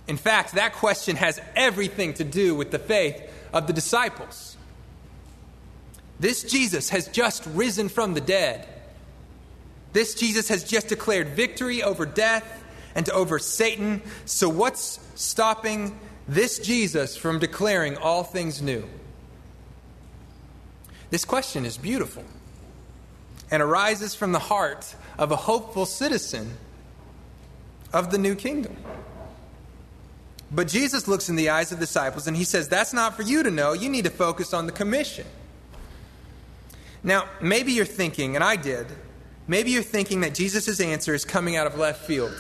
In 0.07 0.17
fact, 0.17 0.55
that 0.55 0.73
question 0.73 1.15
has 1.17 1.39
everything 1.55 2.13
to 2.15 2.23
do 2.23 2.55
with 2.55 2.71
the 2.71 2.79
faith 2.79 3.21
of 3.53 3.67
the 3.67 3.73
disciples. 3.73 4.57
This 6.19 6.43
Jesus 6.43 6.89
has 6.89 7.07
just 7.07 7.45
risen 7.47 7.89
from 7.89 8.13
the 8.13 8.21
dead. 8.21 8.67
This 9.93 10.15
Jesus 10.15 10.49
has 10.49 10.63
just 10.63 10.87
declared 10.87 11.29
victory 11.29 11.83
over 11.83 12.05
death 12.05 12.62
and 12.95 13.05
to 13.05 13.13
over 13.13 13.39
Satan. 13.39 14.01
So, 14.25 14.49
what's 14.49 14.99
stopping 15.15 15.99
this 16.27 16.59
Jesus 16.59 17.17
from 17.17 17.39
declaring 17.39 17.97
all 17.97 18.23
things 18.23 18.61
new? 18.61 18.87
This 21.09 21.25
question 21.25 21.65
is 21.65 21.77
beautiful 21.77 22.23
and 23.51 23.61
arises 23.61 24.15
from 24.15 24.31
the 24.31 24.39
heart 24.39 24.95
of 25.17 25.31
a 25.31 25.35
hopeful 25.35 25.85
citizen 25.85 26.57
of 27.93 28.09
the 28.09 28.17
new 28.17 28.33
kingdom. 28.33 28.75
But 30.51 30.67
Jesus 30.67 31.07
looks 31.07 31.29
in 31.29 31.35
the 31.35 31.49
eyes 31.49 31.71
of 31.71 31.79
disciples 31.79 32.27
and 32.27 32.37
he 32.37 32.43
says, 32.43 32.67
That's 32.67 32.93
not 32.93 33.15
for 33.15 33.23
you 33.23 33.43
to 33.43 33.51
know. 33.51 33.73
You 33.73 33.89
need 33.89 34.05
to 34.05 34.11
focus 34.11 34.53
on 34.53 34.65
the 34.65 34.71
commission. 34.71 35.25
Now, 37.03 37.25
maybe 37.41 37.73
you're 37.73 37.85
thinking, 37.85 38.35
and 38.35 38.43
I 38.43 38.55
did, 38.55 38.87
maybe 39.47 39.71
you're 39.71 39.83
thinking 39.83 40.21
that 40.21 40.33
Jesus' 40.33 40.79
answer 40.79 41.13
is 41.13 41.25
coming 41.25 41.55
out 41.55 41.67
of 41.67 41.77
left 41.77 42.05
field. 42.05 42.33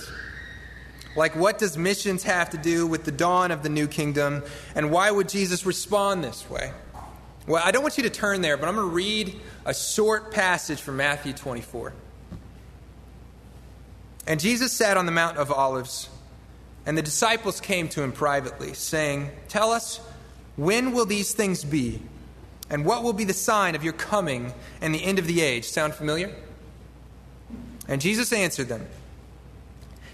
Like, 1.15 1.35
what 1.35 1.59
does 1.59 1.77
missions 1.77 2.23
have 2.23 2.49
to 2.51 2.57
do 2.57 2.87
with 2.87 3.03
the 3.03 3.11
dawn 3.11 3.51
of 3.51 3.61
the 3.61 3.69
new 3.69 3.87
kingdom? 3.87 4.43
And 4.75 4.91
why 4.91 5.11
would 5.11 5.29
Jesus 5.29 5.65
respond 5.65 6.23
this 6.23 6.49
way? 6.49 6.71
Well, 7.45 7.61
I 7.63 7.71
don't 7.71 7.83
want 7.83 7.97
you 7.97 8.03
to 8.03 8.09
turn 8.09 8.41
there, 8.41 8.57
but 8.57 8.67
I'm 8.67 8.75
going 8.75 8.87
to 8.87 8.95
read 8.95 9.39
a 9.65 9.73
short 9.73 10.31
passage 10.31 10.81
from 10.81 10.97
Matthew 10.97 11.33
24. 11.33 11.93
And 14.25 14.39
Jesus 14.39 14.71
sat 14.71 14.95
on 14.95 15.05
the 15.05 15.11
Mount 15.11 15.37
of 15.37 15.51
Olives, 15.51 16.09
and 16.85 16.97
the 16.97 17.01
disciples 17.01 17.59
came 17.59 17.89
to 17.89 18.01
him 18.01 18.11
privately, 18.11 18.73
saying, 18.73 19.29
Tell 19.49 19.71
us, 19.71 19.99
when 20.55 20.93
will 20.93 21.05
these 21.05 21.33
things 21.33 21.63
be? 21.63 22.01
And 22.69 22.85
what 22.85 23.03
will 23.03 23.13
be 23.13 23.25
the 23.25 23.33
sign 23.33 23.75
of 23.75 23.83
your 23.83 23.93
coming 23.93 24.53
and 24.81 24.95
the 24.95 25.03
end 25.03 25.19
of 25.19 25.27
the 25.27 25.41
age? 25.41 25.65
Sound 25.65 25.93
familiar? 25.93 26.33
And 27.87 27.99
Jesus 28.01 28.31
answered 28.31 28.69
them 28.69 28.87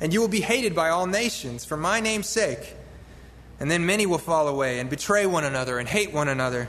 and 0.00 0.12
you 0.12 0.20
will 0.20 0.28
be 0.28 0.40
hated 0.40 0.74
by 0.74 0.90
all 0.90 1.06
nations 1.06 1.64
for 1.64 1.76
my 1.76 2.00
name's 2.00 2.28
sake. 2.28 2.74
And 3.60 3.70
then 3.70 3.86
many 3.86 4.06
will 4.06 4.18
fall 4.18 4.46
away 4.46 4.78
and 4.78 4.88
betray 4.88 5.26
one 5.26 5.44
another 5.44 5.78
and 5.78 5.88
hate 5.88 6.12
one 6.12 6.28
another 6.28 6.68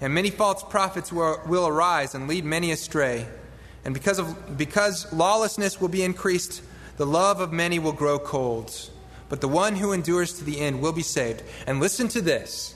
and 0.00 0.12
many 0.12 0.30
false 0.30 0.62
prophets 0.62 1.12
will, 1.12 1.40
will 1.46 1.66
arise 1.66 2.14
and 2.14 2.28
lead 2.28 2.44
many 2.44 2.70
astray. 2.70 3.26
And 3.84 3.94
because, 3.94 4.18
of, 4.18 4.58
because 4.58 5.10
lawlessness 5.12 5.80
will 5.80 5.88
be 5.88 6.02
increased, 6.02 6.62
the 6.96 7.06
love 7.06 7.40
of 7.40 7.52
many 7.52 7.78
will 7.78 7.92
grow 7.92 8.18
cold. 8.18 8.90
But 9.28 9.40
the 9.40 9.48
one 9.48 9.76
who 9.76 9.92
endures 9.92 10.34
to 10.34 10.44
the 10.44 10.60
end 10.60 10.82
will 10.82 10.92
be 10.92 11.02
saved. 11.02 11.42
And 11.66 11.80
listen 11.80 12.08
to 12.08 12.20
this. 12.20 12.74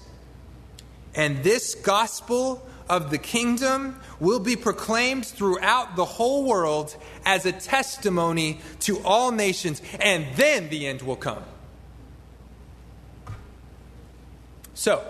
And 1.15 1.43
this 1.43 1.75
gospel 1.75 2.67
of 2.91 3.11
the 3.11 3.19
kingdom 3.19 3.99
will 4.19 4.41
be 4.41 4.57
proclaimed 4.57 5.25
throughout 5.25 5.95
the 5.95 6.05
whole 6.05 6.45
world 6.45 6.95
as 7.25 7.47
a 7.47 7.53
testimony 7.53 8.61
to 8.81 9.01
all 9.05 9.31
nations, 9.31 9.81
and 10.01 10.27
then 10.35 10.69
the 10.69 10.89
end 10.89 11.01
will 11.01 11.17
come. 11.17 11.45
So, 14.75 15.07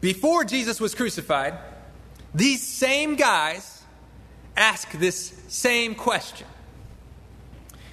before 0.00 0.44
Jesus 0.44 0.78
was 0.78 0.94
crucified, 0.94 1.54
these 2.34 2.62
same 2.62 3.16
guys 3.16 3.82
ask 4.56 4.90
this 4.92 5.32
same 5.48 5.94
question. 5.94 6.46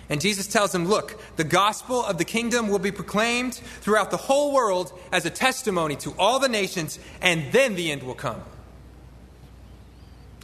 And 0.09 0.19
Jesus 0.19 0.47
tells 0.47 0.71
them, 0.71 0.85
Look, 0.85 1.19
the 1.37 1.43
gospel 1.43 2.03
of 2.03 2.17
the 2.17 2.25
kingdom 2.25 2.67
will 2.67 2.79
be 2.79 2.91
proclaimed 2.91 3.53
throughout 3.53 4.11
the 4.11 4.17
whole 4.17 4.53
world 4.53 4.97
as 5.11 5.25
a 5.25 5.29
testimony 5.29 5.95
to 5.97 6.13
all 6.17 6.39
the 6.39 6.49
nations, 6.49 6.99
and 7.21 7.51
then 7.51 7.75
the 7.75 7.91
end 7.91 8.03
will 8.03 8.15
come. 8.15 8.41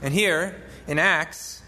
And 0.02 0.14
here 0.14 0.56
in 0.88 0.98
Acts, 0.98 1.62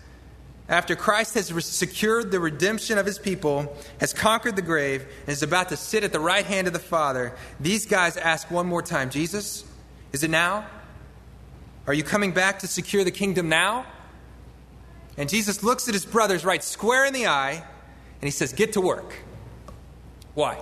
after 0.70 0.96
Christ 0.96 1.34
has 1.34 1.66
secured 1.66 2.32
the 2.32 2.40
redemption 2.40 2.98
of 2.98 3.06
his 3.06 3.20
people, 3.20 3.76
has 4.00 4.14
conquered 4.14 4.56
the 4.56 4.62
grave, 4.62 5.06
and 5.22 5.30
is 5.30 5.44
about 5.44 5.70
to 5.70 5.78
sit 5.78 6.06
at 6.06 6.14
the 6.14 6.20
right 6.20 6.46
hand 6.46 6.68
of 6.68 6.74
the 6.74 6.80
Father, 6.80 7.36
these 7.60 7.86
guys 7.86 8.16
ask 8.16 8.50
one 8.50 8.68
more 8.68 8.82
time 8.82 9.10
Jesus, 9.10 9.66
is 10.14 10.24
it 10.24 10.30
now? 10.30 10.66
Are 11.88 11.94
you 11.94 12.04
coming 12.04 12.32
back 12.32 12.60
to 12.60 12.68
secure 12.68 13.04
the 13.04 13.12
kingdom 13.12 13.50
now? 13.50 13.86
And 15.18 15.30
Jesus 15.30 15.62
looks 15.62 15.90
at 15.90 15.94
his 15.94 16.06
brothers 16.06 16.46
right 16.46 16.64
square 16.64 17.06
in 17.06 17.14
the 17.14 17.28
eye 17.28 17.66
and 18.22 18.28
he 18.28 18.32
says, 18.32 18.54
Get 18.54 18.74
to 18.74 18.82
work. 18.82 19.14
Why? 20.34 20.62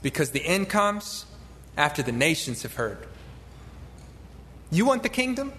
Because 0.00 0.30
the 0.30 0.44
end 0.44 0.68
comes 0.68 1.26
after 1.76 2.02
the 2.02 2.12
nations 2.12 2.62
have 2.62 2.74
heard. 2.74 3.06
You 4.70 4.84
want 4.84 5.02
the 5.02 5.08
kingdom? 5.08 5.52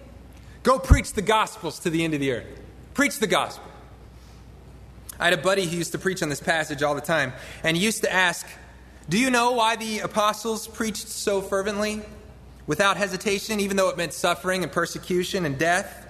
Go 0.64 0.80
preach 0.80 1.14
the 1.14 1.22
gospels 1.22 1.80
to 1.80 1.90
the 1.90 2.04
end 2.04 2.14
of 2.14 2.20
the 2.20 2.32
earth. 2.32 2.48
Preach 2.94 3.20
the 3.20 3.28
gospel. 3.28 3.66
I 5.20 5.26
had 5.26 5.34
a 5.34 5.42
buddy 5.42 5.66
who 5.66 5.76
used 5.76 5.92
to 5.92 6.00
preach 6.00 6.24
on 6.24 6.30
this 6.30 6.40
passage 6.40 6.82
all 6.82 6.96
the 6.96 7.02
time, 7.02 7.34
and 7.64 7.76
he 7.76 7.84
used 7.84 8.04
to 8.04 8.12
ask, 8.12 8.48
do 9.10 9.18
you 9.18 9.30
know 9.30 9.52
why 9.52 9.76
the 9.76 10.00
apostles 10.00 10.68
preached 10.68 11.08
so 11.08 11.42
fervently, 11.42 12.02
without 12.68 12.96
hesitation, 12.96 13.60
even 13.60 13.76
though 13.76 13.90
it 13.90 13.98
meant 13.98 14.14
suffering 14.14 14.64
and 14.64 14.72
persecution 14.72 15.46
and 15.46 15.58
death? 15.58 16.09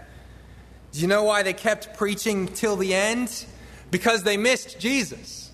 Do 0.92 1.00
you 1.00 1.08
know 1.08 1.24
why 1.24 1.44
they 1.44 1.54
kept 1.54 1.98
preaching 1.98 2.48
till 2.48 2.76
the 2.76 2.94
end? 2.94 3.46
Because 3.92 4.24
they 4.24 4.38
missed 4.38 4.80
Jesus. 4.80 5.52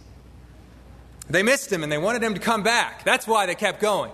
They 1.29 1.43
missed 1.43 1.71
him 1.71 1.83
and 1.83 1.91
they 1.91 1.97
wanted 1.97 2.23
him 2.23 2.33
to 2.35 2.39
come 2.39 2.63
back. 2.63 3.03
That's 3.03 3.27
why 3.27 3.45
they 3.45 3.55
kept 3.55 3.81
going. 3.81 4.11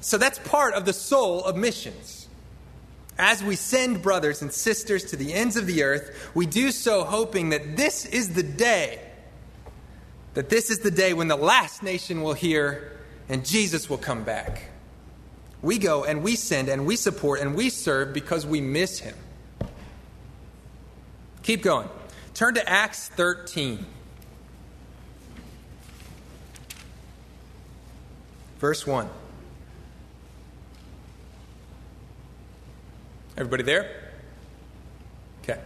So 0.00 0.16
that's 0.16 0.38
part 0.38 0.74
of 0.74 0.84
the 0.84 0.92
soul 0.92 1.44
of 1.44 1.56
missions. 1.56 2.28
As 3.18 3.44
we 3.44 3.56
send 3.56 4.02
brothers 4.02 4.40
and 4.40 4.50
sisters 4.50 5.04
to 5.06 5.16
the 5.16 5.34
ends 5.34 5.56
of 5.56 5.66
the 5.66 5.82
earth, 5.82 6.30
we 6.34 6.46
do 6.46 6.70
so 6.70 7.04
hoping 7.04 7.50
that 7.50 7.76
this 7.76 8.06
is 8.06 8.32
the 8.32 8.42
day 8.42 9.00
that 10.34 10.48
this 10.48 10.70
is 10.70 10.80
the 10.80 10.90
day 10.90 11.12
when 11.12 11.28
the 11.28 11.36
last 11.36 11.82
nation 11.82 12.22
will 12.22 12.34
hear 12.34 12.92
and 13.28 13.44
Jesus 13.44 13.90
will 13.90 13.98
come 13.98 14.22
back. 14.22 14.69
We 15.62 15.78
go 15.78 16.04
and 16.04 16.22
we 16.22 16.36
send 16.36 16.68
and 16.68 16.86
we 16.86 16.96
support 16.96 17.40
and 17.40 17.54
we 17.54 17.70
serve 17.70 18.12
because 18.12 18.46
we 18.46 18.60
miss 18.60 18.98
him. 18.98 19.16
Keep 21.42 21.62
going. 21.62 21.88
Turn 22.34 22.54
to 22.54 22.68
Acts 22.68 23.08
13. 23.08 23.84
Verse 28.58 28.86
1. 28.86 29.08
Everybody 33.36 33.62
there? 33.62 33.90
Okay. 35.42 35.58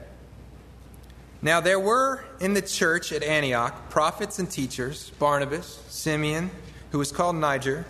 Now 1.43 1.61
there 1.61 1.81
were 1.81 2.25
in 2.41 2.55
the 2.55 2.63
church 2.63 3.13
at 3.13 3.23
Antioch 3.23 3.91
prophets 3.91 4.39
and 4.39 4.49
teachers 4.49 5.11
Barnabas, 5.19 5.81
Simeon, 5.89 6.51
who 6.93 6.99
was 6.99 7.11
called 7.11 7.35
Niger, 7.35 7.85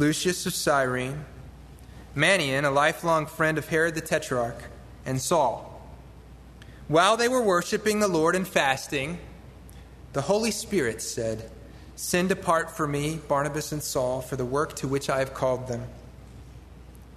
Lucius 0.00 0.46
of 0.46 0.54
Cyrene, 0.54 1.26
Manaen, 2.16 2.64
a 2.64 2.70
lifelong 2.70 3.26
friend 3.26 3.58
of 3.58 3.68
Herod 3.68 3.94
the 3.94 4.00
Tetrarch, 4.00 4.62
and 5.04 5.20
Saul. 5.20 5.78
While 6.88 7.18
they 7.18 7.28
were 7.28 7.42
worshiping 7.42 8.00
the 8.00 8.08
Lord 8.08 8.34
and 8.34 8.48
fasting, 8.48 9.18
the 10.14 10.22
Holy 10.22 10.52
Spirit 10.52 11.02
said, 11.02 11.50
Send 11.96 12.32
apart 12.32 12.70
for 12.70 12.88
me 12.88 13.20
Barnabas 13.28 13.72
and 13.72 13.82
Saul 13.82 14.22
for 14.22 14.36
the 14.36 14.44
work 14.46 14.74
to 14.76 14.88
which 14.88 15.10
I 15.10 15.18
have 15.18 15.34
called 15.34 15.68
them. 15.68 15.84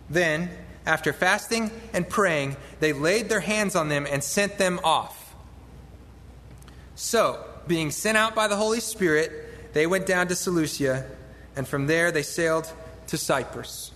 Then, 0.09 0.49
after 0.85 1.13
fasting 1.13 1.71
and 1.93 2.09
praying, 2.09 2.57
they 2.81 2.91
laid 2.91 3.29
their 3.29 3.39
hands 3.39 3.77
on 3.77 3.87
them 3.87 4.05
and 4.11 4.21
sent 4.21 4.57
them 4.57 4.81
off. 4.83 5.33
So, 6.95 7.45
being 7.65 7.91
sent 7.91 8.17
out 8.17 8.35
by 8.35 8.49
the 8.49 8.57
Holy 8.57 8.81
Spirit, 8.81 9.71
they 9.73 9.87
went 9.87 10.05
down 10.05 10.27
to 10.27 10.35
Seleucia, 10.35 11.05
and 11.55 11.67
from 11.67 11.87
there 11.87 12.11
they 12.11 12.23
sailed 12.23 12.71
to 13.07 13.17
Cyprus. 13.17 13.91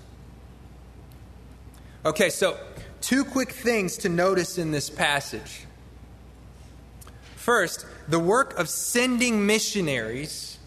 Okay, 2.05 2.29
so 2.29 2.57
two 3.01 3.25
quick 3.25 3.51
things 3.51 3.97
to 3.97 4.09
notice 4.09 4.57
in 4.57 4.71
this 4.71 4.89
passage. 4.89 5.65
First, 7.35 7.85
the 8.07 8.19
work 8.19 8.57
of 8.57 8.69
sending 8.69 9.45
missionaries 9.45 10.57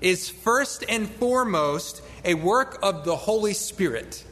is 0.00 0.28
first 0.28 0.84
and 0.88 1.08
foremost 1.08 2.02
a 2.24 2.34
work 2.34 2.78
of 2.82 3.04
the 3.04 3.16
Holy 3.16 3.54
Spirit. 3.54 4.24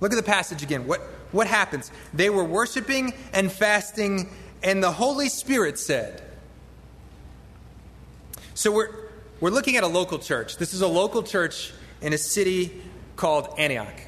Look 0.00 0.12
at 0.12 0.16
the 0.16 0.22
passage 0.22 0.62
again. 0.62 0.86
What, 0.86 1.00
what 1.32 1.46
happens? 1.46 1.90
They 2.14 2.30
were 2.30 2.44
worshiping 2.44 3.12
and 3.32 3.50
fasting, 3.50 4.30
and 4.62 4.82
the 4.82 4.92
Holy 4.92 5.28
Spirit 5.28 5.78
said. 5.78 6.22
So 8.54 8.72
we're, 8.72 9.07
we're 9.40 9.50
looking 9.50 9.76
at 9.76 9.84
a 9.84 9.88
local 9.88 10.18
church. 10.18 10.56
This 10.56 10.74
is 10.74 10.80
a 10.80 10.88
local 10.88 11.22
church 11.22 11.72
in 12.00 12.12
a 12.12 12.18
city 12.18 12.82
called 13.16 13.54
Antioch. 13.58 14.00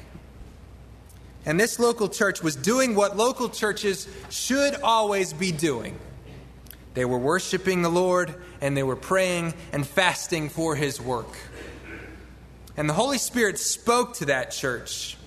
And 1.45 1.59
this 1.59 1.79
local 1.79 2.09
church 2.09 2.43
was 2.43 2.55
doing 2.55 2.95
what 2.95 3.17
local 3.17 3.49
churches 3.49 4.07
should 4.29 4.75
always 4.81 5.33
be 5.33 5.51
doing. 5.51 5.97
They 6.93 7.05
were 7.05 7.17
worshiping 7.17 7.81
the 7.81 7.89
Lord 7.89 8.35
and 8.59 8.75
they 8.75 8.83
were 8.83 8.95
praying 8.95 9.53
and 9.71 9.87
fasting 9.87 10.49
for 10.49 10.75
his 10.75 11.01
work. 11.01 11.33
And 12.77 12.87
the 12.87 12.93
Holy 12.93 13.17
Spirit 13.17 13.57
spoke 13.57 14.15
to 14.15 14.25
that 14.25 14.51
church. 14.51 15.17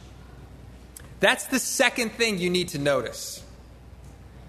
That's 1.21 1.47
the 1.47 1.59
second 1.59 2.13
thing 2.13 2.39
you 2.39 2.51
need 2.51 2.69
to 2.69 2.79
notice. 2.79 3.43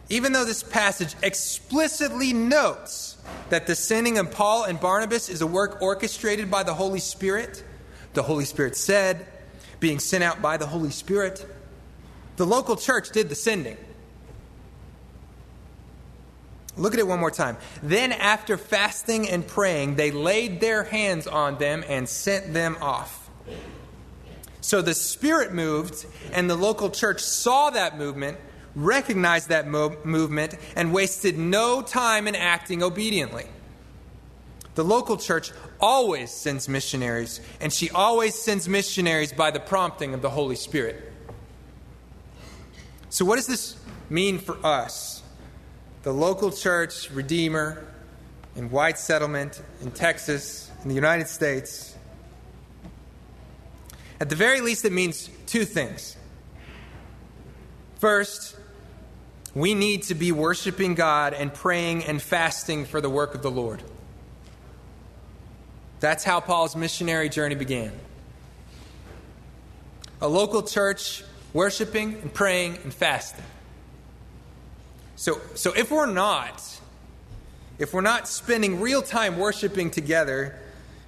Even 0.10 0.34
though 0.34 0.46
this 0.46 0.62
passage 0.62 1.16
explicitly 1.24 2.34
notes 2.34 3.15
that 3.50 3.68
the 3.68 3.76
sending 3.76 4.18
of 4.18 4.32
Paul 4.32 4.64
and 4.64 4.80
Barnabas 4.80 5.30
is 5.30 5.42
a 5.42 5.48
work 5.48 5.82
orchestrated 5.82 6.50
by 6.50 6.64
the 6.64 6.74
Holy 6.74 7.00
Spirit, 7.00 7.64
the 8.14 8.24
Holy 8.24 8.46
Spirit 8.46 8.76
said, 8.76 9.28
being 9.80 10.00
sent 10.00 10.24
out 10.24 10.42
by 10.42 10.58
the 10.58 10.68
Holy 10.68 10.90
Spirit, 10.90 11.46
the 12.38 12.46
local 12.46 12.76
church 12.76 13.12
did 13.12 13.30
the 13.30 13.36
sending. 13.36 13.78
Look 16.78 16.94
at 16.94 17.00
it 17.00 17.08
one 17.08 17.20
more 17.20 17.32
time. 17.32 17.58
Then, 17.82 18.12
after 18.12 18.58
fasting 18.58 19.30
and 19.30 19.48
praying, 19.48 19.96
they 19.96 20.12
laid 20.12 20.60
their 20.60 20.84
hands 20.84 21.26
on 21.26 21.58
them 21.58 21.84
and 21.88 22.10
sent 22.10 22.54
them 22.54 22.78
off. 22.82 23.30
So 24.60 24.82
the 24.82 24.94
Spirit 24.94 25.54
moved, 25.54 26.06
and 26.34 26.50
the 26.50 26.56
local 26.56 26.90
church 26.90 27.22
saw 27.22 27.70
that 27.70 27.98
movement, 27.98 28.38
recognized 28.76 29.50
that 29.50 29.68
mo- 29.68 29.98
movement, 30.04 30.56
and 30.76 30.94
wasted 30.94 31.38
no 31.38 31.82
time 31.82 32.28
in 32.28 32.36
acting 32.36 32.84
obediently. 32.84 33.46
The 34.76 34.84
local 34.84 35.18
church 35.18 35.52
always 35.80 36.32
sends 36.32 36.68
missionaries, 36.68 37.40
and 37.62 37.72
she 37.72 37.90
always 37.90 38.36
sends 38.36 38.68
missionaries 38.68 39.32
by 39.32 39.52
the 39.52 39.60
prompting 39.60 40.14
of 40.14 40.22
the 40.22 40.30
Holy 40.30 40.56
Spirit. 40.56 41.12
So, 43.10 43.24
what 43.24 43.38
does 43.38 43.48
this 43.48 43.78
mean 44.10 44.40
for 44.40 44.58
us? 44.66 45.24
The 46.04 46.12
local 46.12 46.52
church, 46.52 47.10
Redeemer, 47.12 47.88
in 48.56 48.70
White 48.70 49.00
Settlement, 49.00 49.62
in 49.82 49.92
Texas, 49.92 50.70
in 50.84 50.90
the 50.90 50.96
United 50.96 51.28
States. 51.28 51.96
At 54.20 54.30
the 54.30 54.36
very 54.36 54.62
least, 54.62 54.86
it 54.86 54.92
means 54.92 55.30
two 55.46 55.66
things. 55.66 56.16
First, 58.00 58.55
we 59.56 59.74
need 59.74 60.04
to 60.04 60.16
be 60.16 60.34
worshiping 60.34 60.96
God 60.96 61.34
and 61.34 61.52
praying 61.52 62.04
and 62.04 62.22
fasting 62.22 62.86
for 62.86 63.00
the 63.00 63.10
work 63.10 63.34
of 63.34 63.42
the 63.42 63.50
Lord. 63.50 63.82
That's 66.02 66.26
how 66.26 66.42
Paul's 66.42 66.76
missionary 66.76 67.30
journey 67.30 67.56
began. 67.56 67.94
A 70.22 70.28
local 70.28 70.62
church 70.62 71.24
worshiping 71.54 72.16
and 72.22 72.34
praying 72.34 72.80
and 72.84 72.94
fasting. 72.94 73.46
So, 75.16 75.40
so 75.56 75.72
if 75.72 75.90
we're 75.90 76.06
not, 76.06 76.62
if 77.80 77.94
we're 77.94 78.02
not 78.02 78.28
spending 78.28 78.82
real 78.82 79.02
time 79.02 79.38
worshiping 79.38 79.90
together, 79.90 80.60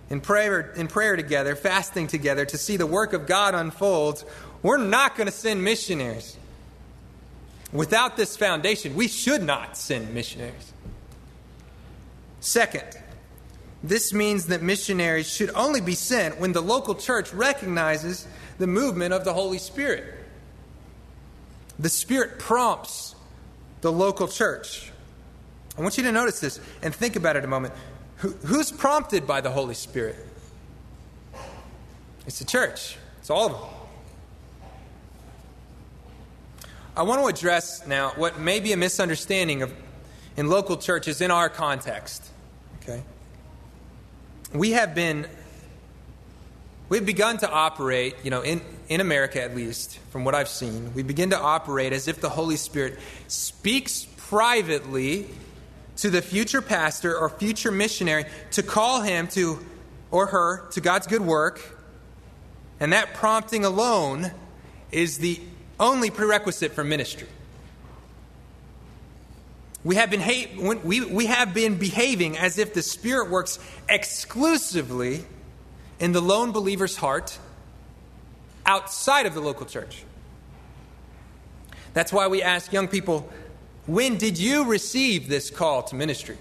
in 0.10 0.22
prayer, 0.22 0.72
in 0.78 0.88
prayer 0.88 1.18
together, 1.18 1.56
fasting 1.56 2.08
together 2.08 2.46
to 2.46 2.58
see 2.58 2.78
the 2.78 2.86
work 2.86 3.12
of 3.12 3.28
God 3.28 3.56
unfold, 3.56 4.24
we're 4.64 4.78
not 4.78 5.18
going 5.18 5.28
to 5.28 5.34
send 5.34 5.64
missionaries. 5.64 6.38
Without 7.74 8.16
this 8.16 8.38
foundation, 8.38 8.96
we 8.96 9.08
should 9.08 9.44
not 9.44 9.78
send 9.78 10.14
missionaries. 10.14 10.72
Second, 12.40 12.86
this 13.84 14.14
means 14.14 14.48
that 14.48 14.62
missionaries 14.62 15.30
should 15.30 15.52
only 15.54 15.82
be 15.82 15.96
sent 15.96 16.40
when 16.40 16.54
the 16.54 16.62
local 16.62 16.96
church 16.96 17.34
recognizes 17.34 18.26
the 18.58 18.68
movement 18.68 19.14
of 19.14 19.24
the 19.24 19.34
Holy 19.34 19.58
Spirit. 19.58 20.14
The 21.78 21.90
Spirit 21.90 22.40
prompts 22.40 23.16
the 23.82 23.92
local 23.92 24.28
church. 24.28 24.92
I 25.78 25.82
want 25.82 25.98
you 25.98 26.04
to 26.04 26.12
notice 26.12 26.40
this 26.40 26.60
and 26.82 26.96
think 26.96 27.16
about 27.16 27.36
it 27.36 27.44
a 27.44 27.48
moment. 27.48 27.74
Who, 28.18 28.30
who's 28.30 28.72
prompted 28.72 29.28
by 29.28 29.42
the 29.42 29.52
Holy 29.52 29.76
Spirit? 29.76 30.16
It's 32.26 32.40
the 32.40 32.46
church, 32.46 32.98
it's 33.20 33.30
all 33.30 33.46
of 33.46 33.52
them. 33.52 33.77
I 36.98 37.04
want 37.04 37.22
to 37.22 37.28
address 37.28 37.86
now 37.86 38.14
what 38.16 38.40
may 38.40 38.60
be 38.60 38.74
a 38.74 38.78
misunderstanding 38.78 39.62
of 39.62 39.72
in 40.36 40.48
local 40.48 40.78
churches 40.78 41.22
in 41.22 41.30
our 41.30 41.48
context. 41.48 42.26
Okay? 42.82 43.04
We 44.52 44.72
have 44.72 44.96
been 44.96 45.28
we've 46.90 47.06
begun 47.06 47.38
to 47.38 47.52
operate, 47.52 48.16
you 48.24 48.32
know, 48.32 48.42
in, 48.42 48.62
in 48.90 49.00
America 49.00 49.40
at 49.40 49.56
least, 49.56 50.00
from 50.10 50.26
what 50.26 50.34
I've 50.34 50.50
seen, 50.50 50.96
we 50.96 51.04
begin 51.04 51.30
to 51.30 51.40
operate 51.40 51.94
as 51.94 52.08
if 52.08 52.20
the 52.20 52.30
Holy 52.30 52.56
Spirit 52.56 52.98
speaks 53.28 54.08
privately 54.18 55.28
to 55.98 56.10
the 56.10 56.24
future 56.24 56.64
pastor 56.64 57.16
or 57.16 57.30
future 57.30 57.70
missionary 57.72 58.26
to 58.54 58.64
call 58.64 59.02
him 59.02 59.28
to 59.30 59.64
or 60.10 60.26
her 60.26 60.68
to 60.72 60.82
God's 60.82 61.06
good 61.06 61.22
work. 61.22 61.78
And 62.80 62.92
that 62.94 63.14
prompting 63.14 63.66
alone 63.66 64.32
is 64.92 65.20
the 65.20 65.40
only 65.80 66.10
prerequisite 66.10 66.74
for 66.74 66.84
ministry. 66.84 67.28
We 69.84 69.96
have 69.96 70.10
been, 70.10 70.82
we, 70.84 71.06
we 71.06 71.28
have 71.28 71.54
been 71.54 71.78
behaving 71.78 72.38
as 72.38 72.58
if 72.58 72.74
the 72.74 72.82
Spirit 72.82 73.30
works 73.30 73.60
exclusively 73.88 75.24
in 76.00 76.12
the 76.12 76.22
lone 76.22 76.52
believer's 76.52 76.98
heart 76.98 77.38
outside 78.66 79.26
of 79.26 79.34
the 79.34 79.40
local 79.40 79.66
church. 79.66 80.04
That's 81.94 82.12
why 82.12 82.28
we 82.28 82.44
ask 82.44 82.74
young 82.74 82.88
people, 82.88 83.32
when 83.86 84.18
did 84.18 84.38
you 84.38 84.66
receive 84.66 85.30
this 85.30 85.50
call 85.50 85.84
to 85.84 85.96
ministry? 85.96 86.38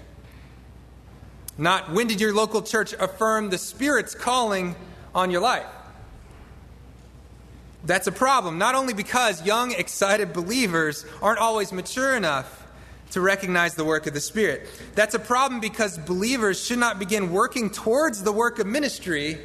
Not 1.57 1.91
when 1.91 2.07
did 2.07 2.19
your 2.19 2.33
local 2.33 2.61
church 2.61 2.93
affirm 2.93 3.49
the 3.49 3.57
Spirit's 3.57 4.13
calling 4.13 4.75
on 5.15 5.31
your 5.31 5.41
life? 5.41 5.65
That's 7.83 8.07
a 8.07 8.11
problem, 8.11 8.57
not 8.57 8.75
only 8.75 8.93
because 8.93 9.45
young, 9.45 9.71
excited 9.71 10.33
believers 10.33 11.05
aren't 11.21 11.39
always 11.39 11.71
mature 11.71 12.15
enough 12.15 12.67
to 13.11 13.21
recognize 13.21 13.75
the 13.75 13.85
work 13.85 14.07
of 14.07 14.13
the 14.13 14.19
Spirit. 14.19 14.67
That's 14.95 15.15
a 15.15 15.19
problem 15.19 15.61
because 15.61 15.97
believers 15.97 16.63
should 16.63 16.79
not 16.79 16.99
begin 16.99 17.31
working 17.31 17.69
towards 17.69 18.23
the 18.23 18.31
work 18.31 18.59
of 18.59 18.67
ministry 18.67 19.39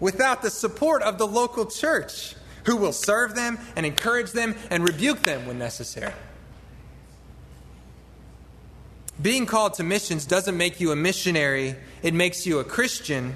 without 0.00 0.42
the 0.42 0.50
support 0.50 1.02
of 1.02 1.18
the 1.18 1.26
local 1.26 1.66
church, 1.66 2.34
who 2.64 2.76
will 2.76 2.92
serve 2.92 3.34
them 3.34 3.58
and 3.76 3.86
encourage 3.86 4.32
them 4.32 4.54
and 4.70 4.86
rebuke 4.86 5.20
them 5.20 5.46
when 5.46 5.58
necessary. 5.58 6.12
Being 9.20 9.46
called 9.46 9.74
to 9.74 9.82
missions 9.82 10.26
doesn't 10.26 10.56
make 10.56 10.78
you 10.78 10.92
a 10.92 10.96
missionary, 10.96 11.74
it 12.02 12.14
makes 12.14 12.46
you 12.46 12.60
a 12.60 12.64
Christian. 12.64 13.34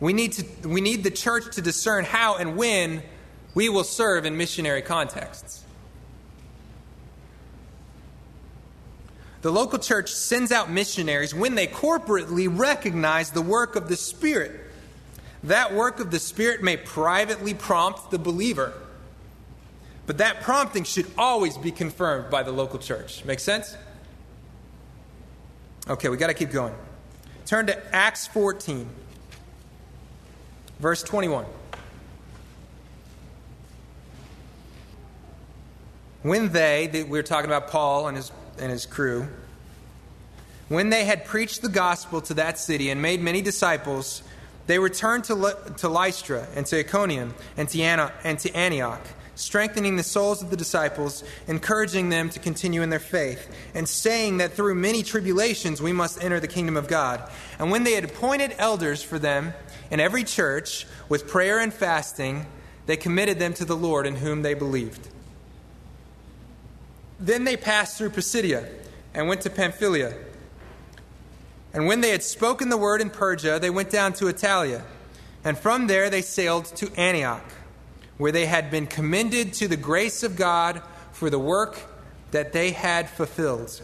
We 0.00 0.12
need, 0.12 0.32
to, 0.32 0.68
we 0.68 0.80
need 0.80 1.04
the 1.04 1.10
church 1.10 1.54
to 1.54 1.62
discern 1.62 2.04
how 2.04 2.36
and 2.36 2.56
when 2.56 3.02
we 3.54 3.68
will 3.68 3.84
serve 3.84 4.24
in 4.24 4.36
missionary 4.36 4.82
contexts. 4.82 5.64
The 9.42 9.50
local 9.50 9.78
church 9.78 10.12
sends 10.12 10.52
out 10.52 10.70
missionaries 10.70 11.34
when 11.34 11.54
they 11.54 11.66
corporately 11.66 12.46
recognize 12.50 13.30
the 13.30 13.42
work 13.42 13.74
of 13.74 13.88
the 13.88 13.96
Spirit. 13.96 14.60
That 15.44 15.72
work 15.72 15.98
of 16.00 16.10
the 16.10 16.18
Spirit 16.18 16.62
may 16.62 16.76
privately 16.76 17.54
prompt 17.54 18.10
the 18.10 18.18
believer, 18.18 18.74
but 20.06 20.18
that 20.18 20.42
prompting 20.42 20.84
should 20.84 21.06
always 21.16 21.56
be 21.56 21.70
confirmed 21.70 22.30
by 22.30 22.42
the 22.42 22.52
local 22.52 22.78
church. 22.78 23.24
Make 23.24 23.40
sense? 23.40 23.76
Okay, 25.88 26.10
we 26.10 26.18
got 26.18 26.26
to 26.26 26.34
keep 26.34 26.50
going. 26.50 26.74
Turn 27.46 27.66
to 27.66 27.94
Acts 27.94 28.26
14, 28.26 28.86
verse 30.78 31.02
21. 31.02 31.46
When 36.22 36.52
they, 36.52 36.88
we 36.92 37.04
were 37.04 37.22
talking 37.22 37.50
about 37.50 37.68
Paul 37.68 38.08
and 38.08 38.16
his, 38.16 38.30
and 38.58 38.70
his 38.70 38.86
crew, 38.86 39.28
When 40.70 40.90
they 40.90 41.04
had 41.04 41.24
preached 41.24 41.62
the 41.62 41.68
gospel 41.68 42.20
to 42.20 42.34
that 42.34 42.56
city 42.56 42.90
and 42.90 43.02
made 43.02 43.20
many 43.20 43.42
disciples, 43.42 44.22
they 44.68 44.78
returned 44.78 45.24
to, 45.24 45.56
to 45.78 45.88
Lystra 45.88 46.46
and 46.54 46.64
to 46.66 46.78
Iconium 46.78 47.34
and 47.56 47.68
to, 47.70 47.82
and 47.82 48.38
to 48.38 48.54
Antioch, 48.54 49.00
strengthening 49.34 49.96
the 49.96 50.04
souls 50.04 50.44
of 50.44 50.50
the 50.50 50.56
disciples, 50.56 51.24
encouraging 51.48 52.08
them 52.10 52.30
to 52.30 52.38
continue 52.38 52.82
in 52.82 52.90
their 52.90 53.00
faith, 53.00 53.52
and 53.74 53.88
saying 53.88 54.36
that 54.36 54.52
through 54.52 54.76
many 54.76 55.02
tribulations 55.02 55.82
we 55.82 55.92
must 55.92 56.22
enter 56.22 56.38
the 56.38 56.46
kingdom 56.46 56.76
of 56.76 56.86
God. 56.86 57.20
And 57.58 57.72
when 57.72 57.82
they 57.82 57.94
had 57.94 58.04
appointed 58.04 58.54
elders 58.56 59.02
for 59.02 59.18
them 59.18 59.54
in 59.90 59.98
every 59.98 60.22
church, 60.22 60.86
with 61.08 61.26
prayer 61.26 61.58
and 61.58 61.74
fasting, 61.74 62.46
they 62.86 62.96
committed 62.96 63.40
them 63.40 63.54
to 63.54 63.64
the 63.64 63.76
Lord 63.76 64.06
in 64.06 64.14
whom 64.14 64.42
they 64.42 64.54
believed. 64.54 65.08
Then 67.20 67.44
they 67.44 67.56
passed 67.56 67.98
through 67.98 68.10
Pisidia 68.10 68.66
and 69.12 69.28
went 69.28 69.42
to 69.42 69.50
Pamphylia. 69.50 70.14
And 71.72 71.86
when 71.86 72.00
they 72.00 72.10
had 72.10 72.22
spoken 72.22 72.68
the 72.68 72.76
word 72.76 73.00
in 73.00 73.10
Perga, 73.10 73.60
they 73.60 73.70
went 73.70 73.90
down 73.90 74.14
to 74.14 74.24
Attalia. 74.24 74.82
And 75.44 75.56
from 75.56 75.86
there 75.86 76.10
they 76.10 76.22
sailed 76.22 76.64
to 76.76 76.90
Antioch, 76.96 77.44
where 78.18 78.32
they 78.32 78.46
had 78.46 78.70
been 78.70 78.86
commended 78.86 79.52
to 79.54 79.68
the 79.68 79.76
grace 79.76 80.22
of 80.22 80.36
God 80.36 80.82
for 81.12 81.30
the 81.30 81.38
work 81.38 81.78
that 82.30 82.52
they 82.52 82.70
had 82.70 83.08
fulfilled. 83.08 83.80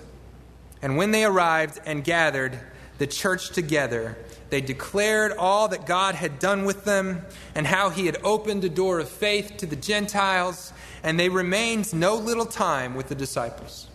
And 0.83 0.96
when 0.96 1.11
they 1.11 1.25
arrived 1.25 1.81
and 1.85 2.03
gathered 2.03 2.59
the 2.99 3.07
church 3.07 3.51
together, 3.51 4.16
they 4.51 4.61
declared 4.61 5.33
all 5.33 5.68
that 5.68 5.87
God 5.87 6.14
had 6.14 6.38
done 6.38 6.64
with 6.64 6.85
them 6.85 7.22
and 7.55 7.66
how 7.66 7.90
he 7.90 8.07
had 8.07 8.18
opened 8.22 8.64
a 8.64 8.68
door 8.68 9.01
of 9.01 9.09
faith 9.09 9.57
to 9.59 9.66
the 9.66 9.77
Gentiles, 9.77 10.72
and 11.07 11.21
they 11.21 11.29
remained 11.29 11.95
no 11.95 12.16
little 12.16 12.45
time 12.45 12.97
with 12.97 13.07
the 13.07 13.14
disciples. 13.14 13.87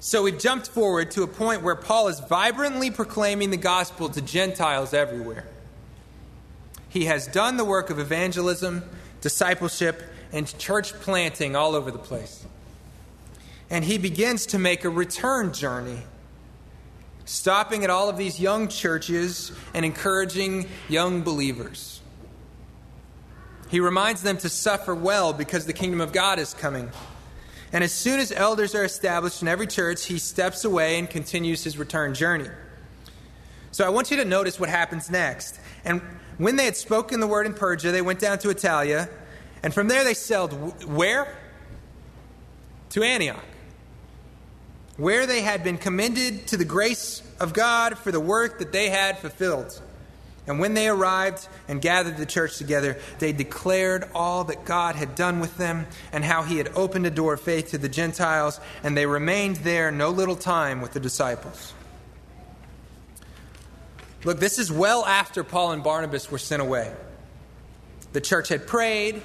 So 0.00 0.24
we've 0.24 0.40
jumped 0.40 0.66
forward 0.66 1.12
to 1.12 1.22
a 1.22 1.28
point 1.28 1.62
where 1.62 1.76
Paul 1.76 2.08
is 2.08 2.18
vibrantly 2.18 2.90
proclaiming 2.90 3.50
the 3.50 3.58
gospel 3.58 4.08
to 4.08 4.20
Gentiles 4.20 4.92
everywhere. 4.92 5.46
He 6.88 7.04
has 7.04 7.28
done 7.28 7.56
the 7.56 7.64
work 7.64 7.90
of 7.90 8.00
evangelism, 8.00 8.82
discipleship, 9.20 10.02
and 10.32 10.58
church 10.58 10.92
planting 10.94 11.54
all 11.54 11.76
over 11.76 11.92
the 11.92 11.98
place. 11.98 12.44
And 13.70 13.84
he 13.84 13.98
begins 13.98 14.46
to 14.46 14.58
make 14.58 14.84
a 14.84 14.90
return 14.90 15.52
journey, 15.52 16.02
stopping 17.24 17.84
at 17.84 17.90
all 17.90 18.08
of 18.08 18.16
these 18.16 18.40
young 18.40 18.66
churches 18.66 19.52
and 19.74 19.84
encouraging 19.84 20.66
young 20.88 21.22
believers. 21.22 21.97
He 23.68 23.80
reminds 23.80 24.22
them 24.22 24.38
to 24.38 24.48
suffer 24.48 24.94
well 24.94 25.32
because 25.32 25.66
the 25.66 25.72
kingdom 25.72 26.00
of 26.00 26.12
God 26.12 26.38
is 26.38 26.54
coming. 26.54 26.90
And 27.72 27.84
as 27.84 27.92
soon 27.92 28.18
as 28.18 28.32
elders 28.32 28.74
are 28.74 28.84
established 28.84 29.42
in 29.42 29.48
every 29.48 29.66
church, 29.66 30.06
he 30.06 30.18
steps 30.18 30.64
away 30.64 30.98
and 30.98 31.08
continues 31.08 31.64
his 31.64 31.76
return 31.76 32.14
journey. 32.14 32.48
So 33.72 33.84
I 33.84 33.90
want 33.90 34.10
you 34.10 34.16
to 34.16 34.24
notice 34.24 34.58
what 34.58 34.70
happens 34.70 35.10
next. 35.10 35.60
And 35.84 36.00
when 36.38 36.56
they 36.56 36.64
had 36.64 36.76
spoken 36.76 37.20
the 37.20 37.26
word 37.26 37.46
in 37.46 37.52
Perga, 37.52 37.92
they 37.92 38.00
went 38.00 38.20
down 38.20 38.38
to 38.38 38.48
Attalia, 38.48 39.10
and 39.62 39.74
from 39.74 39.88
there 39.88 40.04
they 40.04 40.14
sailed 40.14 40.52
where? 40.84 41.36
To 42.90 43.02
Antioch, 43.02 43.44
where 44.96 45.26
they 45.26 45.42
had 45.42 45.62
been 45.62 45.76
commended 45.76 46.46
to 46.48 46.56
the 46.56 46.64
grace 46.64 47.22
of 47.38 47.52
God 47.52 47.98
for 47.98 48.10
the 48.10 48.20
work 48.20 48.60
that 48.60 48.72
they 48.72 48.88
had 48.88 49.18
fulfilled. 49.18 49.80
And 50.48 50.58
when 50.58 50.72
they 50.72 50.88
arrived 50.88 51.46
and 51.68 51.80
gathered 51.80 52.16
the 52.16 52.24
church 52.24 52.56
together, 52.56 52.96
they 53.18 53.32
declared 53.32 54.08
all 54.14 54.44
that 54.44 54.64
God 54.64 54.96
had 54.96 55.14
done 55.14 55.40
with 55.40 55.58
them 55.58 55.86
and 56.10 56.24
how 56.24 56.42
he 56.42 56.56
had 56.56 56.70
opened 56.74 57.06
a 57.06 57.10
door 57.10 57.34
of 57.34 57.42
faith 57.42 57.70
to 57.72 57.78
the 57.78 57.88
Gentiles, 57.88 58.58
and 58.82 58.96
they 58.96 59.04
remained 59.04 59.56
there 59.56 59.90
no 59.90 60.08
little 60.08 60.36
time 60.36 60.80
with 60.80 60.92
the 60.92 61.00
disciples. 61.00 61.74
Look, 64.24 64.40
this 64.40 64.58
is 64.58 64.72
well 64.72 65.04
after 65.04 65.44
Paul 65.44 65.72
and 65.72 65.84
Barnabas 65.84 66.30
were 66.30 66.38
sent 66.38 66.62
away. 66.62 66.92
The 68.14 68.20
church 68.22 68.48
had 68.48 68.66
prayed 68.66 69.20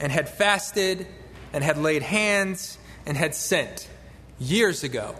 and 0.00 0.12
had 0.12 0.28
fasted 0.28 1.08
and 1.52 1.64
had 1.64 1.76
laid 1.76 2.02
hands 2.02 2.78
and 3.04 3.16
had 3.16 3.34
sent 3.34 3.88
years 4.38 4.84
ago. 4.84 5.16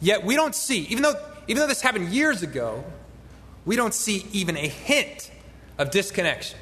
Yet 0.00 0.24
we 0.24 0.36
don't 0.36 0.54
see, 0.54 0.82
even 0.84 1.02
though 1.02 1.20
even 1.48 1.60
though 1.60 1.66
this 1.66 1.80
happened 1.80 2.08
years 2.08 2.42
ago, 2.42 2.84
we 3.64 3.76
don't 3.76 3.94
see 3.94 4.26
even 4.32 4.56
a 4.56 4.68
hint 4.68 5.30
of 5.78 5.90
disconnection. 5.90 6.58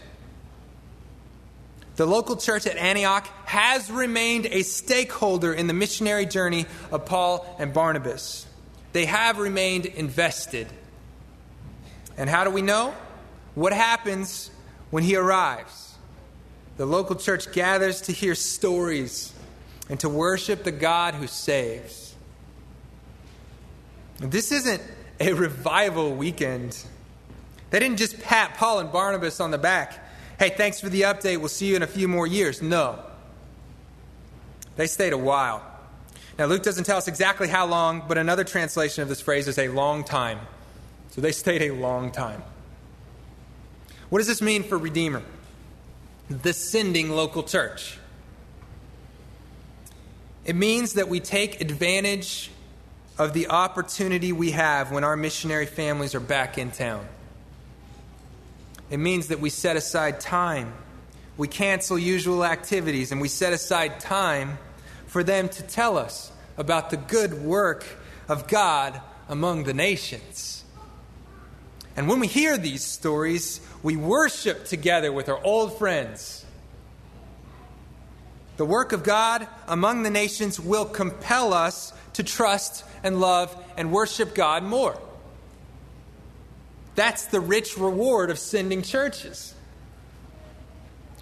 The 1.96 2.06
local 2.06 2.36
church 2.36 2.66
at 2.66 2.76
Antioch 2.76 3.26
has 3.44 3.90
remained 3.90 4.46
a 4.46 4.62
stakeholder 4.62 5.52
in 5.52 5.66
the 5.66 5.74
missionary 5.74 6.24
journey 6.24 6.66
of 6.90 7.04
Paul 7.04 7.46
and 7.58 7.74
Barnabas. 7.74 8.46
They 8.92 9.04
have 9.04 9.38
remained 9.38 9.86
invested. 9.86 10.66
And 12.16 12.28
how 12.30 12.44
do 12.44 12.50
we 12.50 12.62
know? 12.62 12.94
What 13.54 13.72
happens 13.72 14.50
when 14.90 15.02
he 15.02 15.16
arrives? 15.16 15.94
The 16.76 16.86
local 16.86 17.16
church 17.16 17.52
gathers 17.52 18.00
to 18.02 18.12
hear 18.12 18.34
stories 18.34 19.34
and 19.90 20.00
to 20.00 20.08
worship 20.08 20.64
the 20.64 20.72
God 20.72 21.14
who 21.14 21.26
saves. 21.26 22.09
This 24.20 24.52
isn't 24.52 24.83
a 25.18 25.33
revival 25.33 26.14
weekend. 26.14 26.83
They 27.70 27.78
didn't 27.78 27.96
just 27.96 28.20
pat 28.20 28.54
Paul 28.54 28.80
and 28.80 28.92
Barnabas 28.92 29.40
on 29.40 29.50
the 29.50 29.59
back. 29.59 29.98
Hey, 30.38 30.50
thanks 30.50 30.80
for 30.80 30.88
the 30.88 31.02
update. 31.02 31.38
We'll 31.38 31.48
see 31.48 31.66
you 31.66 31.76
in 31.76 31.83
a 31.83 31.87
few 31.87 32.06
more 32.06 32.26
years. 32.26 32.61
No. 32.61 32.98
They 34.76 34.87
stayed 34.87 35.12
a 35.12 35.18
while. 35.18 35.64
Now, 36.38 36.46
Luke 36.46 36.62
doesn't 36.62 36.85
tell 36.85 36.96
us 36.96 37.09
exactly 37.09 37.48
how 37.48 37.66
long, 37.66 38.04
but 38.09 38.16
another 38.16 38.44
translation 38.44 39.02
of 39.02 39.09
this 39.09 39.20
phrase 39.20 39.48
is 39.48 39.59
a 39.59 39.68
long 39.68 40.04
time. 40.04 40.40
So 41.11 41.20
they 41.20 41.33
stayed 41.33 41.62
a 41.62 41.74
long 41.74 42.12
time. 42.12 42.42
What 44.11 44.18
does 44.18 44.26
this 44.26 44.42
mean 44.42 44.62
for 44.62 44.78
Redeemer? 44.78 45.22
The 46.28 46.52
sending 46.52 47.11
local 47.11 47.42
church. 47.42 47.98
It 50.44 50.56
means 50.56 50.94
that 50.94 51.09
we 51.09 51.20
take 51.20 51.61
advantage 51.61 52.50
of 53.20 53.35
the 53.35 53.48
opportunity 53.48 54.33
we 54.33 54.52
have 54.52 54.90
when 54.90 55.04
our 55.04 55.14
missionary 55.14 55.66
families 55.66 56.14
are 56.14 56.20
back 56.20 56.56
in 56.56 56.70
town. 56.70 57.06
It 58.88 58.96
means 58.96 59.28
that 59.28 59.40
we 59.40 59.50
set 59.50 59.76
aside 59.76 60.20
time. 60.20 60.72
We 61.37 61.46
cancel 61.46 61.98
usual 61.98 62.46
activities 62.46 63.12
and 63.12 63.20
we 63.20 63.28
set 63.28 63.52
aside 63.52 64.00
time 64.00 64.56
for 65.06 65.22
them 65.22 65.50
to 65.50 65.62
tell 65.62 65.98
us 65.98 66.33
about 66.56 66.88
the 66.88 66.96
good 66.96 67.35
work 67.42 67.85
of 68.26 68.48
God 68.48 68.98
among 69.28 69.64
the 69.64 69.74
nations. 69.74 70.64
And 71.96 72.09
when 72.09 72.20
we 72.20 72.26
hear 72.26 72.56
these 72.56 72.83
stories, 72.83 73.61
we 73.83 73.96
worship 73.96 74.64
together 74.64 75.12
with 75.12 75.28
our 75.28 75.44
old 75.44 75.76
friends. 75.76 76.46
The 78.56 78.64
work 78.64 78.92
of 78.92 79.02
God 79.02 79.46
among 79.68 80.04
the 80.04 80.11
nations 80.11 80.59
will 80.59 80.87
compel 80.87 81.52
us 81.52 81.92
to 82.14 82.22
trust 82.22 82.84
and 83.02 83.20
love 83.20 83.56
and 83.76 83.92
worship 83.92 84.34
God 84.34 84.62
more. 84.62 85.00
That's 86.94 87.26
the 87.26 87.40
rich 87.40 87.78
reward 87.78 88.30
of 88.30 88.38
sending 88.38 88.82
churches. 88.82 89.54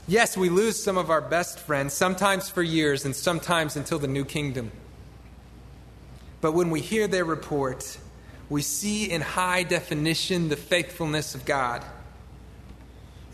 Yes, 0.06 0.36
we 0.36 0.48
lose 0.48 0.82
some 0.82 0.96
of 0.96 1.10
our 1.10 1.20
best 1.20 1.58
friends, 1.58 1.92
sometimes 1.92 2.48
for 2.48 2.62
years 2.62 3.04
and 3.04 3.14
sometimes 3.14 3.76
until 3.76 3.98
the 3.98 4.08
new 4.08 4.24
kingdom. 4.24 4.72
But 6.40 6.52
when 6.52 6.70
we 6.70 6.80
hear 6.80 7.06
their 7.06 7.24
report, 7.24 7.98
we 8.48 8.62
see 8.62 9.10
in 9.10 9.20
high 9.20 9.64
definition 9.64 10.48
the 10.48 10.56
faithfulness 10.56 11.34
of 11.34 11.44
God. 11.44 11.84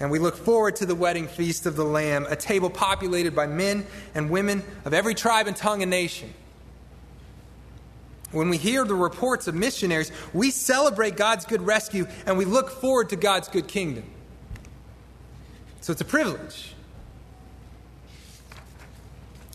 And 0.01 0.11
we 0.11 0.19
look 0.19 0.37
forward 0.37 0.77
to 0.77 0.87
the 0.87 0.95
wedding 0.97 1.29
feast 1.29 1.67
of 1.67 1.77
the 1.77 1.85
Lamb, 1.85 2.27
a 2.29 2.35
table 2.35 2.69
populated 2.69 3.37
by 3.37 3.47
men 3.47 3.87
and 4.15 4.29
women 4.29 4.65
of 4.85 4.93
every 4.93 5.15
tribe 5.15 5.47
and 5.47 5.57
tongue 5.57 5.83
and 5.83 5.91
nation. 5.91 6.35
When 8.35 8.49
we 8.49 8.59
hear 8.59 8.85
the 8.85 8.95
reports 8.95 9.47
of 9.47 9.55
missionaries, 9.55 10.11
we 10.33 10.51
celebrate 10.51 11.17
God's 11.17 11.47
good 11.47 11.63
rescue 11.63 12.07
and 12.27 12.37
we 12.37 12.45
look 12.45 12.69
forward 12.69 13.11
to 13.11 13.17
God's 13.17 13.49
good 13.49 13.69
kingdom. 13.69 14.05
So 15.81 15.93
it's 15.93 16.01
a 16.01 16.05
privilege. 16.05 16.75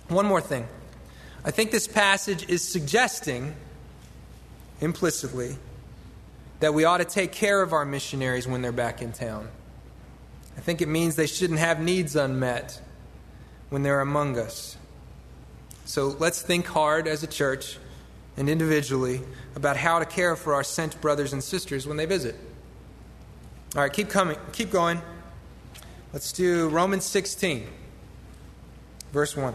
One 0.08 0.26
more 0.26 0.42
thing. 0.42 0.68
I 1.44 1.52
think 1.52 1.72
this 1.72 1.88
passage 1.88 2.48
is 2.50 2.66
suggesting 2.66 3.56
implicitly 4.82 5.58
that 6.62 6.74
we 6.74 6.86
ought 6.86 6.98
to 6.98 7.06
take 7.06 7.32
care 7.32 7.62
of 7.62 7.74
our 7.74 7.86
missionaries 7.86 8.48
when 8.48 8.62
they're 8.62 8.72
back 8.72 9.02
in 9.02 9.12
town. 9.12 9.50
I 10.58 10.62
think 10.62 10.82
it 10.82 10.88
means 10.88 11.16
they 11.16 11.28
shouldn't 11.28 11.60
have 11.60 11.82
needs 11.82 12.16
unmet 12.16 12.82
when 13.70 13.84
they're 13.84 14.02
among 14.02 14.38
us. 14.38 14.78
So 15.86 16.16
let's 16.20 16.42
think 16.42 16.66
hard 16.68 17.08
as 17.08 17.24
a 17.24 17.28
church 17.28 17.78
and 18.40 18.50
individually 18.50 19.22
about 19.56 19.76
how 19.76 20.00
to 20.00 20.06
care 20.06 20.36
for 20.36 20.56
our 20.56 20.64
sent 20.64 21.00
brothers 21.02 21.34
and 21.34 21.44
sisters 21.44 21.86
when 21.86 21.98
they 21.98 22.06
visit. 22.06 22.36
All 23.76 23.82
right, 23.82 23.92
keep 23.92 24.10
coming, 24.10 24.38
keep 24.54 24.72
going. 24.72 25.02
Let's 26.14 26.32
do 26.32 26.70
Romans 26.70 27.06
16, 27.06 27.68
verse 29.12 29.36
1. 29.36 29.54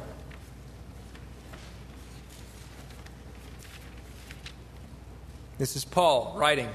This 5.57 5.77
is 5.77 5.85
Paul 5.85 6.35
writing. 6.37 6.69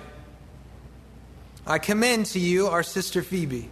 I 1.67 1.77
commend 1.77 2.25
to 2.27 2.39
you 2.39 2.67
our 2.67 2.81
sister 2.81 3.21
Phoebe, 3.21 3.69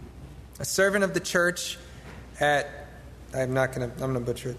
a 0.60 0.64
servant 0.64 1.02
of 1.02 1.12
the 1.12 1.20
church 1.20 1.76
at 2.38 2.68
I'm 3.34 3.52
not 3.52 3.72
going 3.72 3.90
to 3.90 3.94
I'm 3.96 4.12
going 4.12 4.14
to 4.14 4.20
butcher 4.20 4.50
it. 4.50 4.56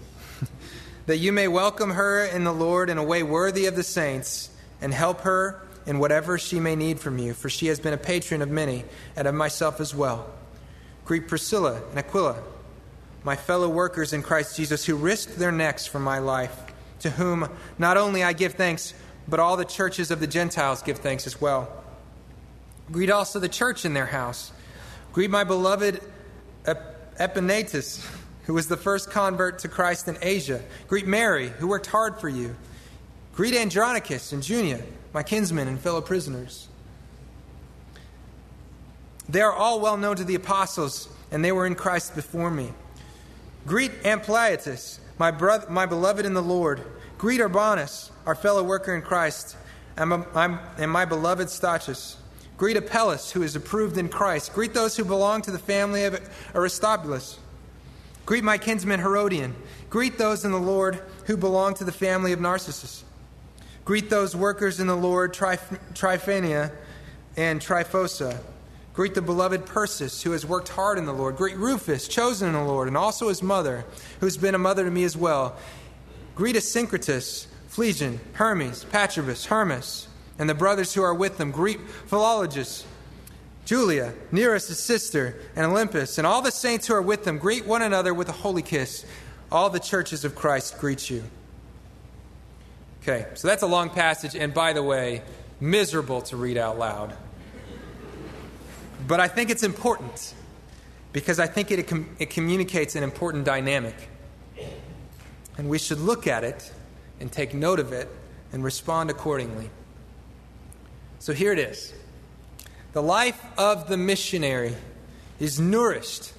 That 1.06 1.18
you 1.18 1.32
may 1.32 1.48
welcome 1.48 1.90
her 1.90 2.24
in 2.24 2.44
the 2.44 2.52
Lord 2.52 2.90
in 2.90 2.98
a 2.98 3.04
way 3.04 3.22
worthy 3.22 3.66
of 3.66 3.76
the 3.76 3.82
saints 3.82 4.50
and 4.80 4.92
help 4.94 5.20
her 5.22 5.62
in 5.86 5.98
whatever 5.98 6.38
she 6.38 6.60
may 6.60 6.76
need 6.76 7.00
from 7.00 7.18
you, 7.18 7.34
for 7.34 7.48
she 7.48 7.66
has 7.66 7.80
been 7.80 7.92
a 7.92 7.98
patron 7.98 8.42
of 8.42 8.50
many 8.50 8.84
and 9.16 9.26
of 9.26 9.34
myself 9.34 9.80
as 9.80 9.94
well. 9.94 10.30
Greet 11.04 11.26
Priscilla 11.26 11.82
and 11.90 11.98
Aquila, 11.98 12.40
my 13.24 13.34
fellow 13.34 13.68
workers 13.68 14.12
in 14.12 14.22
Christ 14.22 14.56
Jesus, 14.56 14.84
who 14.84 14.94
risked 14.94 15.38
their 15.38 15.52
necks 15.52 15.86
for 15.86 15.98
my 15.98 16.18
life, 16.18 16.56
to 17.00 17.10
whom 17.10 17.48
not 17.78 17.96
only 17.96 18.22
I 18.22 18.32
give 18.32 18.54
thanks, 18.54 18.94
but 19.26 19.40
all 19.40 19.56
the 19.56 19.64
churches 19.64 20.10
of 20.10 20.20
the 20.20 20.26
Gentiles 20.26 20.82
give 20.82 20.98
thanks 20.98 21.26
as 21.26 21.40
well. 21.40 21.82
Greet 22.92 23.10
also 23.10 23.38
the 23.38 23.48
church 23.48 23.84
in 23.84 23.94
their 23.94 24.06
house. 24.06 24.52
Greet 25.12 25.30
my 25.30 25.44
beloved 25.44 26.00
Epaenetus, 26.64 28.06
who 28.50 28.54
was 28.54 28.66
the 28.66 28.76
first 28.76 29.12
convert 29.12 29.60
to 29.60 29.68
Christ 29.68 30.08
in 30.08 30.18
Asia. 30.20 30.60
Greet 30.88 31.06
Mary, 31.06 31.50
who 31.50 31.68
worked 31.68 31.86
hard 31.86 32.18
for 32.18 32.28
you. 32.28 32.56
Greet 33.32 33.54
Andronicus 33.54 34.32
and 34.32 34.42
Junia, 34.42 34.82
my 35.14 35.22
kinsmen 35.22 35.68
and 35.68 35.78
fellow 35.78 36.00
prisoners. 36.00 36.66
They 39.28 39.40
are 39.40 39.52
all 39.52 39.78
well 39.78 39.96
known 39.96 40.16
to 40.16 40.24
the 40.24 40.34
apostles, 40.34 41.08
and 41.30 41.44
they 41.44 41.52
were 41.52 41.64
in 41.64 41.76
Christ 41.76 42.16
before 42.16 42.50
me. 42.50 42.72
Greet 43.68 43.92
Ampliatus, 44.02 44.98
my, 45.16 45.30
brother, 45.30 45.70
my 45.70 45.86
beloved 45.86 46.26
in 46.26 46.34
the 46.34 46.42
Lord. 46.42 46.82
Greet 47.18 47.40
Urbanus, 47.40 48.10
our 48.26 48.34
fellow 48.34 48.64
worker 48.64 48.96
in 48.96 49.02
Christ, 49.02 49.56
and 49.96 50.10
my, 50.10 50.58
and 50.76 50.90
my 50.90 51.04
beloved 51.04 51.46
Stachys. 51.46 52.16
Greet 52.56 52.76
Apelles, 52.76 53.30
who 53.30 53.44
is 53.44 53.54
approved 53.54 53.96
in 53.96 54.08
Christ. 54.08 54.52
Greet 54.54 54.74
those 54.74 54.96
who 54.96 55.04
belong 55.04 55.40
to 55.42 55.52
the 55.52 55.58
family 55.60 56.02
of 56.02 56.18
Aristobulus. 56.52 57.38
Greet 58.30 58.44
my 58.44 58.58
kinsman 58.58 59.00
Herodian. 59.00 59.56
Greet 59.88 60.16
those 60.16 60.44
in 60.44 60.52
the 60.52 60.56
Lord 60.60 61.02
who 61.24 61.36
belong 61.36 61.74
to 61.74 61.82
the 61.82 61.90
family 61.90 62.30
of 62.30 62.40
Narcissus. 62.40 63.02
Greet 63.84 64.08
those 64.08 64.36
workers 64.36 64.78
in 64.78 64.86
the 64.86 64.94
Lord, 64.94 65.34
Tryphaena 65.34 66.70
and 67.36 67.60
Tryphosa. 67.60 68.38
Greet 68.94 69.16
the 69.16 69.20
beloved 69.20 69.66
Persis, 69.66 70.22
who 70.22 70.30
has 70.30 70.46
worked 70.46 70.68
hard 70.68 70.96
in 70.96 71.06
the 71.06 71.12
Lord. 71.12 71.36
Greet 71.36 71.56
Rufus, 71.56 72.06
chosen 72.06 72.46
in 72.46 72.54
the 72.54 72.62
Lord, 72.62 72.86
and 72.86 72.96
also 72.96 73.30
his 73.30 73.42
mother, 73.42 73.84
who's 74.20 74.36
been 74.36 74.54
a 74.54 74.58
mother 74.58 74.84
to 74.84 74.92
me 74.92 75.02
as 75.02 75.16
well. 75.16 75.56
Greet 76.36 76.54
Asyncritus, 76.54 77.48
Phlegon, 77.68 78.20
Hermes, 78.34 78.84
Patrobas, 78.84 79.46
Hermas, 79.46 80.06
and 80.38 80.48
the 80.48 80.54
brothers 80.54 80.94
who 80.94 81.02
are 81.02 81.14
with 81.14 81.36
them. 81.36 81.50
Greet 81.50 81.80
Philologus, 82.08 82.84
Julia, 83.70 84.14
Nereus' 84.32 84.80
sister, 84.80 85.36
and 85.54 85.64
Olympas, 85.64 86.18
and 86.18 86.26
all 86.26 86.42
the 86.42 86.50
saints 86.50 86.88
who 86.88 86.94
are 86.94 87.00
with 87.00 87.22
them. 87.22 87.38
Greet 87.38 87.64
one 87.64 87.82
another 87.82 88.12
with 88.12 88.28
a 88.28 88.32
holy 88.32 88.62
kiss. 88.62 89.06
All 89.52 89.70
the 89.70 89.78
churches 89.78 90.24
of 90.24 90.34
Christ 90.34 90.76
greet 90.80 91.08
you. 91.08 91.22
Okay, 93.00 93.28
so 93.34 93.46
that's 93.46 93.62
a 93.62 93.68
long 93.68 93.88
passage, 93.88 94.34
and 94.34 94.52
by 94.52 94.72
the 94.72 94.82
way, 94.82 95.22
miserable 95.60 96.20
to 96.22 96.36
read 96.36 96.56
out 96.56 96.80
loud. 96.80 97.16
But 99.06 99.20
I 99.20 99.28
think 99.28 99.50
it's 99.50 99.62
important 99.62 100.34
because 101.12 101.38
I 101.38 101.46
think 101.46 101.70
it, 101.70 101.92
it 102.18 102.28
communicates 102.28 102.96
an 102.96 103.04
important 103.04 103.44
dynamic. 103.44 103.94
And 105.58 105.70
we 105.70 105.78
should 105.78 106.00
look 106.00 106.26
at 106.26 106.42
it 106.42 106.72
and 107.20 107.30
take 107.30 107.54
note 107.54 107.78
of 107.78 107.92
it 107.92 108.08
and 108.52 108.64
respond 108.64 109.10
accordingly. 109.10 109.70
So 111.20 111.32
here 111.32 111.52
it 111.52 111.60
is 111.60 111.94
The 112.92 113.02
life 113.02 113.40
of 113.56 113.88
the 113.88 113.96
missionary 113.96 114.74
is 115.38 115.60
nourished 115.60 116.32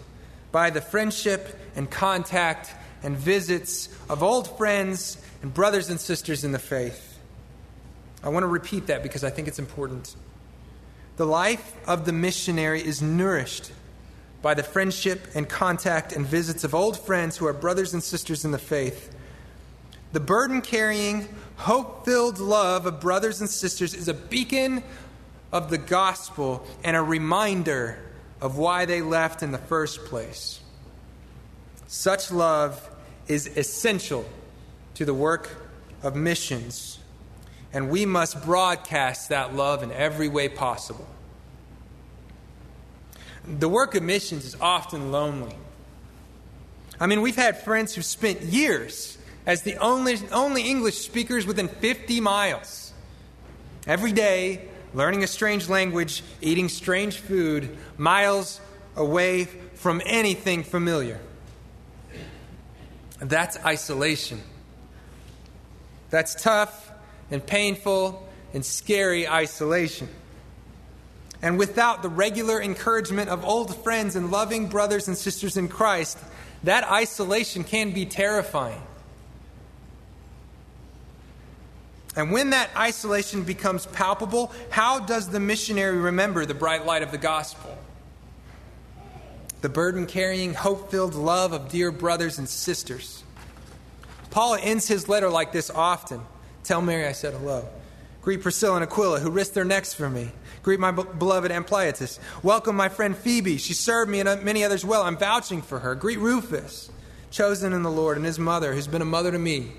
by 0.52 0.70
the 0.70 0.82
friendship 0.82 1.58
and 1.76 1.90
contact 1.90 2.74
and 3.04 3.16
visits 3.16 3.88
of 4.10 4.22
old 4.22 4.58
friends 4.58 5.18
and 5.42 5.54
brothers 5.54 5.90
and 5.90 6.00
sisters 6.00 6.44
in 6.44 6.52
the 6.52 6.60
faith. 6.60 7.18
I 8.22 8.30
want 8.30 8.44
to 8.44 8.48
repeat 8.48 8.88
that 8.88 9.02
because 9.02 9.24
I 9.24 9.30
think 9.30 9.48
it's 9.48 9.60
important. 9.60 10.16
The 11.16 11.26
life 11.26 11.74
of 11.88 12.06
the 12.06 12.12
missionary 12.12 12.86
is 12.86 13.02
nourished 13.02 13.72
by 14.42 14.54
the 14.54 14.64
friendship 14.64 15.28
and 15.34 15.48
contact 15.48 16.14
and 16.14 16.26
visits 16.26 16.64
of 16.64 16.76
old 16.76 17.00
friends 17.00 17.38
who 17.38 17.48
are 17.48 17.54
brothers 17.54 17.94
and 17.94 18.04
sisters 18.04 18.44
in 18.44 18.52
the 18.52 18.60
faith. 18.60 19.16
The 20.12 20.20
burden 20.20 20.62
carrying, 20.62 21.30
hope 21.56 22.04
filled 22.04 22.40
love 22.40 22.86
of 22.86 23.00
brothers 23.00 23.40
and 23.40 23.50
sisters 23.50 23.94
is 23.94 24.10
a 24.10 24.14
beacon 24.14 24.84
of 25.52 25.70
the 25.70 25.78
gospel 25.78 26.66
and 26.84 26.96
a 26.96 27.02
reminder 27.02 28.00
of 28.40 28.58
why 28.58 28.86
they 28.86 29.02
left 29.02 29.44
in 29.44 29.52
the 29.52 29.58
first 29.58 30.06
place. 30.06 30.60
Such 31.88 32.32
love 32.32 32.90
is 33.28 33.48
essential 33.58 34.26
to 34.96 35.06
the 35.06 35.14
work 35.14 35.50
of 36.04 36.16
missions, 36.16 37.00
and 37.74 37.90
we 37.90 38.06
must 38.06 38.44
broadcast 38.44 39.30
that 39.30 39.56
love 39.56 39.84
in 39.84 39.92
every 39.92 40.28
way 40.28 40.50
possible. 40.50 41.08
The 43.46 43.70
work 43.70 43.96
of 43.96 44.04
missions 44.04 44.46
is 44.46 44.56
often 44.60 45.12
lonely. 45.12 45.56
I 47.00 47.08
mean, 47.08 47.22
we've 47.22 47.36
had 47.36 47.62
friends 47.62 47.96
who 47.96 48.02
spent 48.02 48.42
years 48.42 49.18
as 49.46 49.64
the 49.64 49.78
only, 49.78 50.18
only 50.32 50.64
English 50.64 51.00
speakers 51.00 51.46
within 51.46 51.68
50 51.68 52.22
miles. 52.22 52.94
Every 53.88 54.12
day, 54.12 54.70
learning 54.94 55.24
a 55.24 55.28
strange 55.28 55.70
language, 55.70 56.24
eating 56.42 56.70
strange 56.70 57.18
food, 57.18 57.78
miles 57.98 58.60
away 58.96 59.46
from 59.76 60.02
anything 60.06 60.64
familiar. 60.64 61.20
That's 63.20 63.58
isolation. 63.64 64.42
That's 66.10 66.36
tough 66.36 66.92
and 67.30 67.46
painful 67.46 68.28
and 68.54 68.66
scary 68.66 69.28
isolation. 69.28 70.10
And 71.42 71.58
without 71.58 72.04
the 72.04 72.10
regular 72.10 72.62
encouragement 72.62 73.30
of 73.30 73.44
old 73.46 73.76
friends 73.84 74.16
and 74.16 74.30
loving 74.30 74.68
brothers 74.68 75.08
and 75.08 75.18
sisters 75.18 75.58
in 75.58 75.68
Christ, 75.68 76.18
that 76.64 76.84
isolation 76.84 77.64
can 77.64 77.92
be 77.92 78.06
terrifying. 78.06 78.82
And 82.16 82.32
when 82.32 82.50
that 82.50 82.70
isolation 82.76 83.44
becomes 83.44 83.86
palpable, 83.86 84.52
how 84.70 85.00
does 85.00 85.30
the 85.30 85.40
missionary 85.40 85.98
remember 85.98 86.46
the 86.46 86.54
bright 86.54 86.86
light 86.86 87.04
of 87.04 87.12
the 87.12 87.18
gospel? 87.18 87.78
The 89.62 89.70
burden 89.70 90.08
carrying, 90.08 90.54
hope 90.54 90.92
filled 90.92 91.16
love 91.16 91.54
of 91.54 91.70
dear 91.70 91.92
brothers 91.92 92.38
and 92.38 92.50
sisters. 92.50 93.24
Paul 94.32 94.56
ends 94.56 94.88
his 94.88 95.08
letter 95.08 95.30
like 95.30 95.52
this 95.52 95.70
often 95.70 96.22
Tell 96.64 96.82
Mary 96.82 97.08
I 97.08 97.12
said 97.14 97.34
hello. 97.34 97.68
Greet 98.22 98.44
Priscilla 98.44 98.76
and 98.76 98.84
Aquila, 98.84 99.20
who 99.20 99.32
risked 99.32 99.56
their 99.56 99.66
necks 99.66 99.96
for 99.96 100.10
me. 100.10 100.32
Greet 100.62 100.80
my 100.80 100.92
beloved 100.92 101.52
Ampliatus. 101.52 102.20
Welcome 102.44 102.76
my 102.76 102.88
friend 102.88 103.18
Phoebe. 103.18 103.58
She 103.58 103.74
served 103.74 104.12
me 104.12 104.20
and 104.20 104.30
uh, 104.30 104.36
many 104.38 104.64
others 104.64 104.86
well. 104.86 105.02
I'm 105.02 105.18
vouching 105.18 105.64
for 105.64 105.80
her. 105.80 105.96
Greet 105.96 106.20
Rufus, 106.20 106.92
chosen 107.32 107.74
in 107.74 107.82
the 107.82 107.90
Lord, 107.90 108.18
and 108.18 108.26
his 108.26 108.38
mother, 108.38 108.74
who's 108.74 108.86
been 108.86 109.02
a 109.02 109.06
mother 109.06 109.32
to 109.32 109.40
me. 109.40 109.72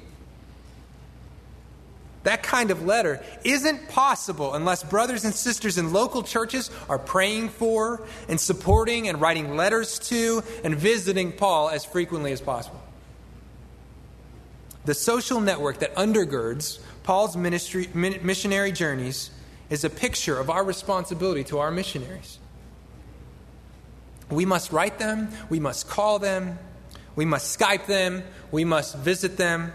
That 2.25 2.43
kind 2.43 2.71
of 2.71 2.85
letter 2.85 3.23
isn't 3.43 3.89
possible 3.89 4.55
unless 4.55 4.85
brothers 4.85 5.25
and 5.25 5.35
sisters 5.35 5.77
in 5.77 5.93
local 5.93 6.23
churches 6.23 6.71
are 6.89 6.99
praying 6.99 7.49
for 7.49 8.03
and 8.29 8.41
supporting 8.41 9.09
and 9.09 9.21
writing 9.21 9.57
letters 9.57 9.99
to 10.11 10.43
and 10.63 10.77
visiting 10.77 11.33
Paul 11.33 11.69
as 11.69 11.85
frequently 11.85 12.33
as 12.33 12.41
possible. 12.41 12.81
The 14.85 14.95
social 14.95 15.41
network 15.41 15.79
that 15.81 15.95
undergirds 15.95 16.81
Paul's 17.03 17.37
ministry, 17.37 17.89
missionary 17.95 18.73
journeys 18.73 19.31
is 19.71 19.85
a 19.85 19.91
picture 19.91 20.39
of 20.39 20.51
our 20.51 20.65
responsibility 20.65 21.45
to 21.45 21.59
our 21.59 21.71
missionaries. 21.71 22.39
We 24.31 24.45
must 24.45 24.73
write 24.73 24.99
them, 24.99 25.31
we 25.51 25.61
must 25.61 25.89
call 25.89 26.19
them, 26.19 26.59
we 27.17 27.25
must 27.25 27.59
Skype 27.59 27.87
them, 27.87 28.23
we 28.51 28.65
must 28.65 28.97
visit 28.97 29.37
them, 29.37 29.73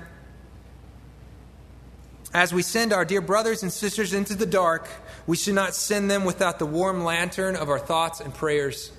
as 2.37 2.53
we 2.53 2.61
send 2.61 2.93
our 2.93 3.03
dear 3.03 3.19
brothers 3.19 3.63
and 3.63 3.73
sisters 3.73 4.13
into 4.13 4.35
the 4.35 4.45
dark, 4.45 4.87
we 5.25 5.35
should 5.35 5.55
not 5.55 5.73
send 5.73 6.11
them 6.11 6.23
without 6.23 6.59
the 6.59 6.67
warm 6.67 7.03
lantern 7.03 7.55
of 7.55 7.67
our 7.67 7.79
thoughts 7.79 8.19
and 8.19 8.31
prayers 8.31 8.91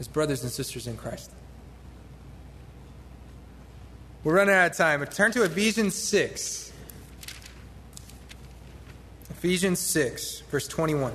as 0.00 0.08
brothers 0.08 0.42
and 0.42 0.50
sisters 0.50 0.88
in 0.88 0.96
Christ. 0.96 1.30
We're 4.24 4.34
running 4.34 4.56
out 4.56 4.72
of 4.72 4.76
time. 4.76 5.06
Turn 5.06 5.30
to 5.32 5.44
Ephesians 5.44 5.94
6. 5.94 6.72
Ephesians 9.30 9.78
6, 9.78 10.40
verse 10.50 10.66
21. 10.66 11.12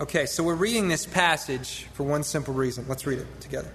Okay, 0.00 0.26
so 0.26 0.42
we're 0.42 0.56
reading 0.56 0.88
this 0.88 1.06
passage 1.06 1.86
for 1.92 2.02
one 2.02 2.24
simple 2.24 2.54
reason. 2.54 2.86
Let's 2.88 3.06
read 3.06 3.20
it 3.20 3.40
together. 3.40 3.70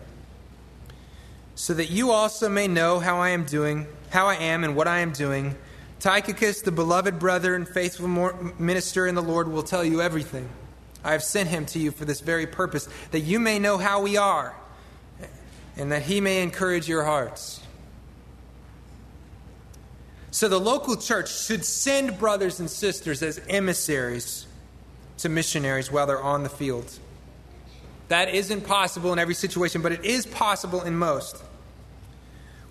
So 1.56 1.74
that 1.74 1.90
you 1.90 2.12
also 2.12 2.50
may 2.50 2.68
know 2.68 3.00
how 3.00 3.18
I 3.18 3.30
am 3.30 3.46
doing, 3.46 3.88
how 4.10 4.28
I 4.28 4.36
am 4.36 4.64
and 4.64 4.76
what 4.76 4.88
I 4.88 5.00
am 5.00 5.12
doing. 5.12 5.56
Tychicus, 6.00 6.62
the 6.62 6.72
beloved 6.72 7.20
brother 7.20 7.56
and 7.56 7.68
faithful 7.68 8.08
minister 8.60 9.08
in 9.08 9.16
the 9.16 9.22
Lord, 9.22 9.48
will 9.48 9.64
tell 9.64 9.84
you 9.84 10.02
everything. 10.02 10.50
I 11.04 11.12
have 11.12 11.24
sent 11.24 11.50
him 11.50 11.66
to 11.68 11.80
you 11.80 11.92
for 11.92 12.06
this 12.06 12.22
very 12.22 12.48
purpose, 12.48 12.88
that 13.12 13.22
you 13.22 13.40
may 13.40 13.60
know 13.60 13.78
how 13.78 14.02
we 14.02 14.18
are, 14.18 14.56
and 15.78 15.92
that 15.92 16.04
he 16.04 16.22
may 16.22 16.42
encourage 16.42 16.88
your 16.88 17.04
hearts. 17.04 17.62
So 20.32 20.48
the 20.48 20.60
local 20.60 20.96
church 20.98 21.32
should 21.32 21.64
send 21.64 22.18
brothers 22.18 22.60
and 22.60 22.70
sisters 22.70 23.22
as 23.22 23.40
emissaries 23.48 24.48
to 25.20 25.30
missionaries 25.30 25.92
while 25.92 26.08
they're 26.08 26.22
on 26.22 26.44
the 26.44 26.50
field. 26.50 27.00
That 28.10 28.34
isn't 28.34 28.62
possible 28.62 29.14
in 29.14 29.20
every 29.20 29.34
situation, 29.34 29.82
but 29.82 29.92
it 29.92 30.06
is 30.06 30.26
possible 30.26 30.82
in 30.82 30.96
most. 30.96 31.42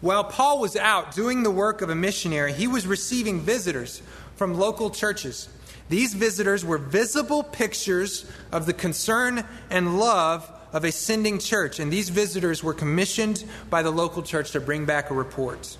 While 0.00 0.24
Paul 0.24 0.58
was 0.60 0.76
out 0.76 1.14
doing 1.14 1.42
the 1.42 1.50
work 1.50 1.80
of 1.80 1.88
a 1.88 1.94
missionary, 1.94 2.52
he 2.52 2.66
was 2.66 2.86
receiving 2.86 3.40
visitors 3.40 4.02
from 4.36 4.54
local 4.54 4.90
churches. 4.90 5.48
These 5.88 6.14
visitors 6.14 6.64
were 6.64 6.78
visible 6.78 7.42
pictures 7.42 8.26
of 8.50 8.66
the 8.66 8.72
concern 8.72 9.44
and 9.70 9.98
love 9.98 10.50
of 10.72 10.84
a 10.84 10.92
sending 10.92 11.38
church, 11.38 11.78
and 11.78 11.92
these 11.92 12.08
visitors 12.08 12.64
were 12.64 12.74
commissioned 12.74 13.44
by 13.70 13.82
the 13.82 13.90
local 13.90 14.22
church 14.22 14.52
to 14.52 14.60
bring 14.60 14.86
back 14.86 15.10
a 15.10 15.14
report. 15.14 15.76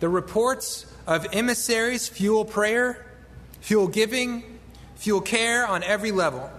The 0.00 0.08
reports 0.08 0.86
of 1.06 1.26
emissaries 1.32 2.08
fuel 2.08 2.44
prayer, 2.44 3.06
fuel 3.60 3.86
giving, 3.86 4.58
fuel 4.96 5.20
care 5.20 5.66
on 5.66 5.82
every 5.82 6.10
level. 6.10 6.50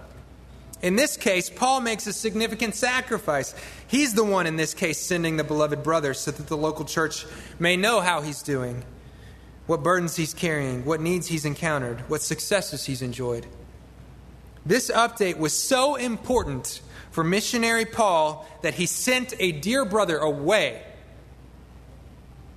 In 0.80 0.94
this 0.94 1.16
case, 1.16 1.50
Paul 1.50 1.80
makes 1.80 2.06
a 2.06 2.12
significant 2.12 2.74
sacrifice. 2.74 3.54
He's 3.88 4.14
the 4.14 4.24
one 4.24 4.46
in 4.46 4.56
this 4.56 4.74
case 4.74 4.98
sending 4.98 5.36
the 5.36 5.44
beloved 5.44 5.82
brother 5.82 6.14
so 6.14 6.30
that 6.30 6.46
the 6.46 6.56
local 6.56 6.84
church 6.84 7.26
may 7.58 7.76
know 7.76 8.00
how 8.00 8.20
he's 8.20 8.42
doing, 8.42 8.84
what 9.66 9.82
burdens 9.82 10.14
he's 10.14 10.34
carrying, 10.34 10.84
what 10.84 11.00
needs 11.00 11.26
he's 11.26 11.44
encountered, 11.44 12.08
what 12.08 12.22
successes 12.22 12.84
he's 12.84 13.02
enjoyed. 13.02 13.46
This 14.64 14.90
update 14.90 15.38
was 15.38 15.52
so 15.52 15.96
important 15.96 16.80
for 17.10 17.24
missionary 17.24 17.84
Paul 17.84 18.46
that 18.62 18.74
he 18.74 18.86
sent 18.86 19.34
a 19.40 19.52
dear 19.52 19.84
brother 19.84 20.18
away 20.18 20.82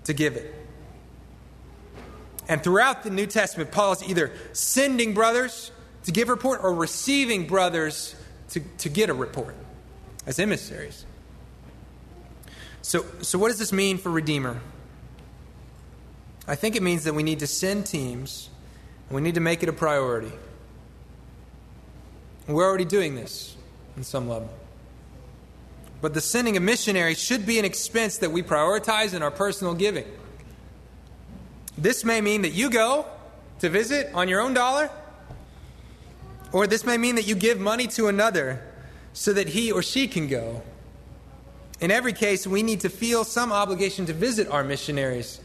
to 0.04 0.14
give 0.14 0.36
it. 0.36 0.54
And 2.48 2.62
throughout 2.64 3.04
the 3.04 3.10
New 3.10 3.28
Testament, 3.28 3.72
Paul 3.72 3.94
is 3.94 4.04
either 4.04 4.32
sending 4.52 5.14
brothers 5.14 5.72
to 6.06 6.12
give 6.12 6.30
report 6.30 6.62
or 6.64 6.74
receiving 6.74 7.48
brothers 7.48 8.16
to, 8.50 8.62
to 8.80 8.90
get 8.90 9.10
a 9.10 9.14
report 9.14 9.56
as 10.26 10.40
emissaries. 10.40 11.06
So, 12.82 13.06
so, 13.22 13.38
what 13.38 13.50
does 13.50 13.60
this 13.60 13.72
mean 13.72 13.98
for 13.98 14.10
Redeemer? 14.10 14.60
I 16.48 16.56
think 16.56 16.76
it 16.76 16.82
means 16.82 17.04
that 17.04 17.14
we 17.14 17.24
need 17.24 17.40
to 17.40 17.48
send 17.48 17.86
teams 17.86 18.50
and 19.08 19.16
we 19.16 19.22
need 19.22 19.36
to 19.36 19.42
make 19.42 19.62
it 19.62 19.70
a 19.70 19.74
priority. 19.74 20.32
We're 22.48 22.68
already 22.68 22.86
doing 22.86 23.16
this 23.16 23.56
in 23.96 24.04
some 24.04 24.28
level. 24.28 24.50
But 26.02 26.16
the 26.16 26.22
sending 26.22 26.58
of 26.58 26.64
missionaries 26.64 27.20
should 27.20 27.46
be 27.46 27.60
an 27.60 27.66
expense 27.66 28.18
that 28.18 28.32
we 28.32 28.42
prioritize 28.42 29.14
in 29.14 29.22
our 29.22 29.30
personal 29.30 29.76
giving. 29.76 30.06
This 31.78 32.04
may 32.04 32.20
mean 32.22 32.42
that 32.42 32.54
you 32.54 32.70
go 32.70 33.06
to 33.60 33.70
visit 33.70 34.10
on 34.14 34.28
your 34.28 34.42
own 34.42 34.54
dollar, 34.54 34.90
or 36.52 36.68
this 36.68 36.86
may 36.86 36.98
mean 36.98 37.16
that 37.16 37.28
you 37.28 37.36
give 37.36 37.60
money 37.60 37.88
to 37.88 38.08
another 38.08 38.62
so 39.14 39.34
that 39.34 39.50
he 39.50 39.72
or 39.72 39.82
she 39.82 40.08
can 40.08 40.28
go. 40.28 40.62
In 41.80 41.92
every 41.92 42.14
case, 42.14 42.46
we 42.46 42.62
need 42.64 42.82
to 42.82 42.90
feel 42.90 43.24
some 43.24 43.52
obligation 43.52 44.06
to 44.06 44.14
visit 44.14 44.48
our 44.50 44.64
missionaries 44.64 45.42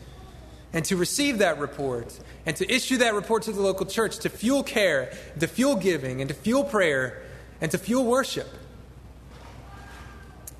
and 0.73 0.85
to 0.85 0.97
receive 0.97 1.38
that 1.38 1.59
report 1.59 2.19
and 2.45 2.55
to 2.57 2.71
issue 2.71 2.99
that 2.99 3.14
report 3.14 3.45
to 3.45 3.53
the 3.53 3.61
local 3.61 3.87
church 3.87 4.19
to 4.19 4.29
fuel 4.29 4.62
care, 4.62 5.12
to 5.40 5.47
fuel 5.47 5.77
giving, 5.77 6.21
and 6.21 6.29
to 6.29 6.35
fuel 6.35 6.62
prayer, 6.62 7.23
and 7.61 7.71
to 7.71 7.79
fuel 7.79 8.05
worship. 8.05 8.49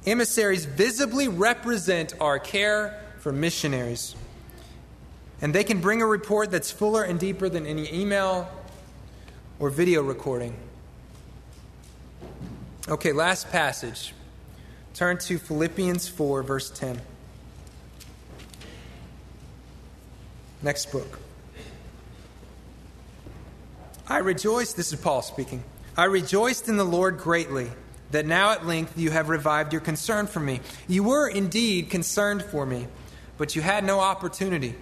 Emissaries 0.07 0.65
visibly 0.65 1.29
represent 1.29 2.15
our 2.21 2.39
care 2.39 3.03
for 3.19 3.33
missionaries. 3.33 4.15
And 5.43 5.55
they 5.55 5.65
can 5.65 5.81
bring 5.81 6.01
a 6.01 6.07
report 6.07 6.51
that's 6.51 6.71
fuller 6.71 7.03
and 7.03 7.21
deeper 7.21 7.49
than 7.49 7.67
any 7.67 7.93
email 7.93 8.49
or 9.59 9.71
video 9.71 10.03
recording. 10.03 10.55
Okay, 12.89 13.13
last 13.13 13.51
passage. 13.51 14.13
Turn 14.95 15.19
to 15.19 15.39
Philippians 15.39 16.09
4, 16.09 16.43
verse 16.43 16.71
10. 16.71 17.01
Next 20.63 20.87
book. 20.93 21.19
I 24.09 24.19
rejoice, 24.19 24.73
this 24.73 24.93
is 24.93 25.01
Paul 25.01 25.23
speaking. 25.23 25.65
I 25.97 26.05
rejoiced 26.05 26.69
in 26.69 26.77
the 26.77 26.85
Lord 26.85 27.19
greatly 27.19 27.71
that 28.11 28.25
now 28.25 28.53
at 28.53 28.67
length 28.67 28.97
you 28.97 29.11
have 29.11 29.29
revived 29.29 29.73
your 29.73 29.81
concern 29.81 30.27
for 30.27 30.41
me. 30.41 30.61
You 30.87 31.03
were 31.03 31.29
indeed 31.29 31.91
concerned 31.91 32.43
for 32.43 32.65
me, 32.65 32.87
but 33.37 33.57
you 33.57 33.63
had 33.63 33.85
no 33.85 34.01
opportunity. 34.01 34.75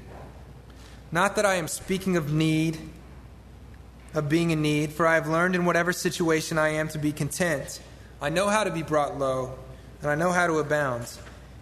Not 1.11 1.37
that 1.37 1.47
I 1.47 1.55
am 1.55 1.69
speaking 1.69 2.17
of 2.17 2.33
need 2.33 2.79
of 4.15 4.29
being 4.29 4.51
in 4.51 4.63
need, 4.63 4.93
for 4.93 5.07
I 5.07 5.15
have 5.15 5.29
learned 5.29 5.55
in 5.55 5.65
whatever 5.65 5.93
situation 5.93 6.57
I 6.57 6.71
am 6.71 6.89
to 6.89 6.99
be 6.99 7.13
content. 7.13 7.81
I 8.23 8.31
know 8.31 8.49
how 8.49 8.65
to 8.65 8.71
be 8.71 8.83
brought 8.83 9.19
low, 9.19 9.59
and 10.01 10.11
I 10.11 10.15
know 10.15 10.31
how 10.31 10.47
to 10.47 10.59
abound. 10.59 11.07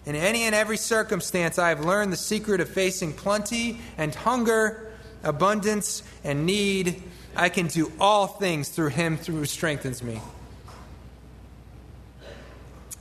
In 0.05 0.15
any 0.15 0.43
and 0.43 0.53
every 0.53 0.77
circumstance, 0.77 1.57
I 1.57 1.69
have 1.69 1.83
learned 1.83 2.11
the 2.11 2.17
secret 2.17 2.61
of 2.61 2.69
facing 2.69 3.13
plenty 3.13 3.79
and 3.97 4.13
hunger, 4.13 4.91
abundance 5.23 6.03
and 6.23 6.45
need. 6.45 7.01
I 7.35 7.49
can 7.49 7.67
do 7.67 7.91
all 7.99 8.27
things 8.27 8.69
through 8.69 8.89
him 8.89 9.17
who 9.17 9.45
strengthens 9.45 10.03
me. 10.03 10.21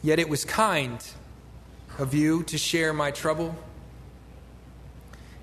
Yet 0.03 0.19
it 0.19 0.29
was 0.29 0.45
kind 0.45 1.05
of 1.99 2.15
you 2.15 2.43
to 2.45 2.57
share 2.57 2.93
my 2.93 3.11
trouble 3.11 3.55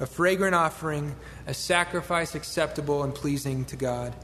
a 0.00 0.06
fragrant 0.06 0.54
offering, 0.54 1.14
a 1.46 1.54
sacrifice 1.54 2.34
acceptable 2.34 3.02
and 3.02 3.14
pleasing 3.14 3.64
to 3.66 3.76
God. 3.76 4.14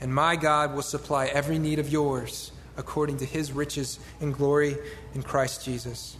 And 0.00 0.14
my 0.14 0.36
God 0.36 0.74
will 0.74 0.82
supply 0.82 1.26
every 1.26 1.58
need 1.58 1.78
of 1.78 1.88
yours 1.88 2.52
according 2.76 3.18
to 3.18 3.24
his 3.24 3.52
riches 3.52 3.98
and 4.20 4.34
glory 4.34 4.76
in 5.14 5.22
Christ 5.22 5.64
Jesus. 5.64 6.16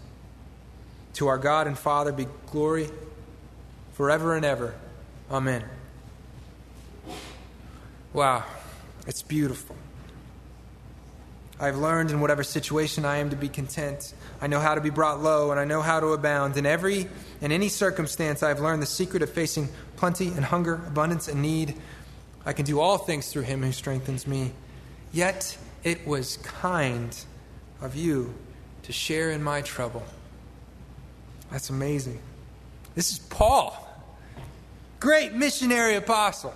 To 1.14 1.28
our 1.28 1.38
God 1.38 1.66
and 1.66 1.78
Father 1.78 2.12
be 2.12 2.26
glory 2.50 2.88
forever 3.92 4.34
and 4.34 4.44
ever. 4.44 4.74
Amen. 5.30 5.64
Wow, 8.12 8.44
it's 9.06 9.22
beautiful. 9.22 9.76
I've 11.60 11.76
learned 11.76 12.10
in 12.10 12.20
whatever 12.20 12.42
situation 12.42 13.04
I 13.04 13.18
am 13.18 13.30
to 13.30 13.36
be 13.36 13.48
content. 13.48 14.14
I 14.40 14.46
know 14.46 14.60
how 14.60 14.74
to 14.74 14.80
be 14.80 14.90
brought 14.90 15.22
low, 15.22 15.50
and 15.50 15.60
I 15.60 15.64
know 15.64 15.82
how 15.82 16.00
to 16.00 16.08
abound. 16.08 16.56
In 16.56 16.64
every 16.64 17.08
in 17.40 17.52
any 17.52 17.68
circumstance, 17.68 18.42
I 18.42 18.48
have 18.48 18.60
learned 18.60 18.82
the 18.82 18.86
secret 18.86 19.22
of 19.22 19.30
facing 19.30 19.68
plenty 19.96 20.28
and 20.28 20.44
hunger, 20.44 20.74
abundance 20.74 21.28
and 21.28 21.42
need. 21.42 21.74
I 22.46 22.52
can 22.52 22.64
do 22.64 22.80
all 22.80 22.98
things 22.98 23.30
through 23.30 23.42
him 23.42 23.62
who 23.62 23.72
strengthens 23.72 24.26
me. 24.26 24.52
Yet 25.12 25.56
it 25.84 26.06
was 26.06 26.38
kind 26.38 27.16
of 27.80 27.96
you 27.96 28.34
to 28.84 28.92
share 28.92 29.30
in 29.30 29.42
my 29.42 29.60
trouble. 29.60 30.02
That's 31.50 31.70
amazing. 31.70 32.20
This 32.94 33.12
is 33.12 33.18
Paul, 33.18 33.88
great 35.00 35.32
missionary 35.32 35.96
apostle, 35.96 36.54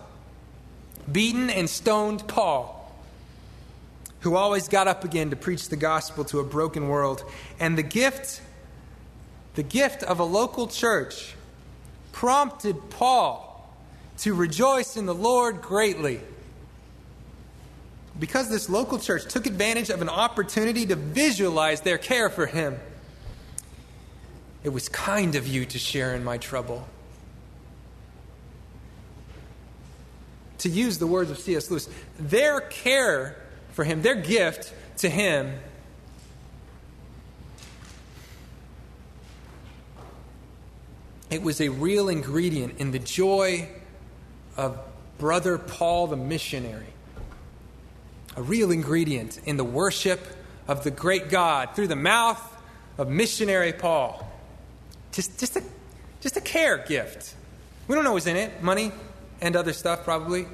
beaten 1.10 1.50
and 1.50 1.68
stoned 1.68 2.26
Paul 2.28 2.73
who 4.24 4.36
always 4.36 4.68
got 4.68 4.88
up 4.88 5.04
again 5.04 5.28
to 5.28 5.36
preach 5.36 5.68
the 5.68 5.76
gospel 5.76 6.24
to 6.24 6.40
a 6.40 6.44
broken 6.44 6.88
world. 6.88 7.22
And 7.60 7.76
the 7.76 7.82
gift, 7.82 8.40
the 9.54 9.62
gift 9.62 10.02
of 10.02 10.18
a 10.18 10.24
local 10.24 10.66
church, 10.66 11.34
prompted 12.10 12.88
Paul 12.88 13.70
to 14.18 14.32
rejoice 14.32 14.96
in 14.96 15.04
the 15.04 15.14
Lord 15.14 15.60
greatly. 15.60 16.20
Because 18.18 18.48
this 18.48 18.70
local 18.70 18.98
church 18.98 19.26
took 19.26 19.44
advantage 19.44 19.90
of 19.90 20.00
an 20.00 20.08
opportunity 20.08 20.86
to 20.86 20.96
visualize 20.96 21.82
their 21.82 21.98
care 21.98 22.30
for 22.30 22.46
him. 22.46 22.80
It 24.62 24.70
was 24.70 24.88
kind 24.88 25.34
of 25.34 25.46
you 25.46 25.66
to 25.66 25.78
share 25.78 26.14
in 26.14 26.24
my 26.24 26.38
trouble. 26.38 26.88
To 30.58 30.70
use 30.70 30.96
the 30.96 31.06
words 31.06 31.30
of 31.30 31.38
C.S. 31.38 31.70
Lewis, 31.70 31.90
their 32.18 32.62
care 32.62 33.43
for 33.74 33.84
him, 33.84 34.02
their 34.02 34.14
gift 34.14 34.72
to 34.98 35.08
him, 35.10 35.58
it 41.28 41.42
was 41.42 41.60
a 41.60 41.68
real 41.68 42.08
ingredient 42.08 42.78
in 42.78 42.92
the 42.92 43.00
joy 43.00 43.68
of 44.56 44.78
Brother 45.18 45.58
Paul 45.58 46.06
the 46.06 46.16
missionary. 46.16 46.86
A 48.36 48.42
real 48.42 48.70
ingredient 48.70 49.40
in 49.44 49.56
the 49.56 49.64
worship 49.64 50.20
of 50.68 50.84
the 50.84 50.90
great 50.92 51.28
God 51.28 51.74
through 51.74 51.88
the 51.88 51.96
mouth 51.96 52.40
of 52.96 53.08
missionary 53.08 53.72
Paul. 53.72 54.30
Just, 55.10 55.38
just, 55.40 55.56
a, 55.56 55.62
just 56.20 56.36
a 56.36 56.40
care 56.40 56.78
gift. 56.78 57.34
We 57.88 57.96
don't 57.96 58.04
know 58.04 58.12
what's 58.12 58.26
in 58.26 58.36
it 58.36 58.62
money 58.62 58.92
and 59.40 59.56
other 59.56 59.72
stuff, 59.72 60.04
probably. 60.04 60.46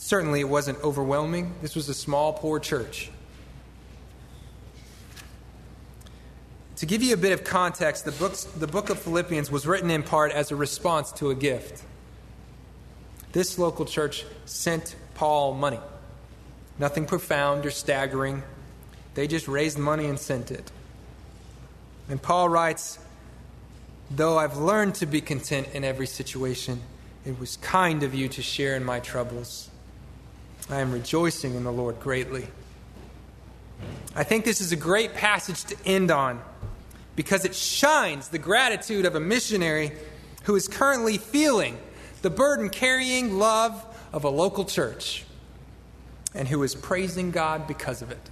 Certainly, 0.00 0.38
it 0.38 0.48
wasn't 0.48 0.82
overwhelming. 0.84 1.54
This 1.60 1.74
was 1.74 1.88
a 1.88 1.94
small, 1.94 2.32
poor 2.32 2.60
church. 2.60 3.10
To 6.76 6.86
give 6.86 7.02
you 7.02 7.14
a 7.14 7.16
bit 7.16 7.32
of 7.32 7.42
context, 7.42 8.04
the, 8.04 8.12
books, 8.12 8.44
the 8.44 8.68
book 8.68 8.90
of 8.90 9.00
Philippians 9.00 9.50
was 9.50 9.66
written 9.66 9.90
in 9.90 10.04
part 10.04 10.30
as 10.30 10.52
a 10.52 10.56
response 10.56 11.10
to 11.12 11.30
a 11.30 11.34
gift. 11.34 11.82
This 13.32 13.58
local 13.58 13.84
church 13.84 14.24
sent 14.44 14.94
Paul 15.14 15.54
money. 15.54 15.80
Nothing 16.78 17.04
profound 17.04 17.66
or 17.66 17.72
staggering. 17.72 18.44
They 19.14 19.26
just 19.26 19.48
raised 19.48 19.78
money 19.78 20.06
and 20.06 20.16
sent 20.16 20.52
it. 20.52 20.70
And 22.08 22.22
Paul 22.22 22.48
writes, 22.48 23.00
Though 24.12 24.38
I've 24.38 24.58
learned 24.58 24.94
to 24.94 25.06
be 25.06 25.20
content 25.20 25.70
in 25.74 25.82
every 25.82 26.06
situation, 26.06 26.82
it 27.26 27.40
was 27.40 27.56
kind 27.56 28.04
of 28.04 28.14
you 28.14 28.28
to 28.28 28.42
share 28.42 28.76
in 28.76 28.84
my 28.84 29.00
troubles. 29.00 29.70
I 30.70 30.80
am 30.80 30.92
rejoicing 30.92 31.54
in 31.54 31.64
the 31.64 31.72
Lord 31.72 31.98
greatly. 32.00 32.46
I 34.14 34.22
think 34.24 34.44
this 34.44 34.60
is 34.60 34.72
a 34.72 34.76
great 34.76 35.14
passage 35.14 35.64
to 35.64 35.76
end 35.86 36.10
on 36.10 36.42
because 37.16 37.44
it 37.44 37.54
shines 37.54 38.28
the 38.28 38.38
gratitude 38.38 39.06
of 39.06 39.14
a 39.14 39.20
missionary 39.20 39.92
who 40.44 40.56
is 40.56 40.68
currently 40.68 41.18
feeling 41.18 41.78
the 42.22 42.30
burden 42.30 42.68
carrying 42.68 43.38
love 43.38 43.84
of 44.12 44.24
a 44.24 44.28
local 44.28 44.64
church 44.64 45.24
and 46.34 46.48
who 46.48 46.62
is 46.62 46.74
praising 46.74 47.30
God 47.30 47.66
because 47.66 48.02
of 48.02 48.10
it. 48.10 48.30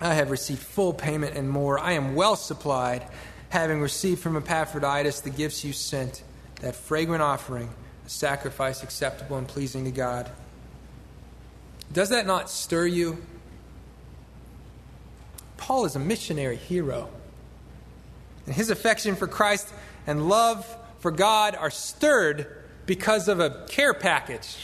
I 0.00 0.14
have 0.14 0.30
received 0.30 0.60
full 0.60 0.92
payment 0.92 1.36
and 1.36 1.48
more. 1.48 1.78
I 1.78 1.92
am 1.92 2.14
well 2.14 2.36
supplied, 2.36 3.04
having 3.48 3.80
received 3.80 4.20
from 4.20 4.36
Epaphroditus 4.36 5.20
the 5.20 5.30
gifts 5.30 5.64
you 5.64 5.72
sent, 5.72 6.22
that 6.60 6.76
fragrant 6.76 7.22
offering, 7.22 7.70
a 8.06 8.08
sacrifice 8.08 8.82
acceptable 8.82 9.38
and 9.38 9.48
pleasing 9.48 9.84
to 9.84 9.90
God. 9.90 10.30
Does 11.92 12.10
that 12.10 12.26
not 12.26 12.50
stir 12.50 12.86
you? 12.86 13.18
Paul 15.56 15.84
is 15.84 15.96
a 15.96 15.98
missionary 15.98 16.56
hero. 16.56 17.08
And 18.46 18.54
his 18.54 18.70
affection 18.70 19.16
for 19.16 19.26
Christ 19.26 19.68
and 20.06 20.28
love 20.28 20.66
for 21.00 21.10
God 21.10 21.54
are 21.54 21.70
stirred 21.70 22.46
because 22.86 23.28
of 23.28 23.40
a 23.40 23.66
care 23.68 23.92
package. 23.92 24.56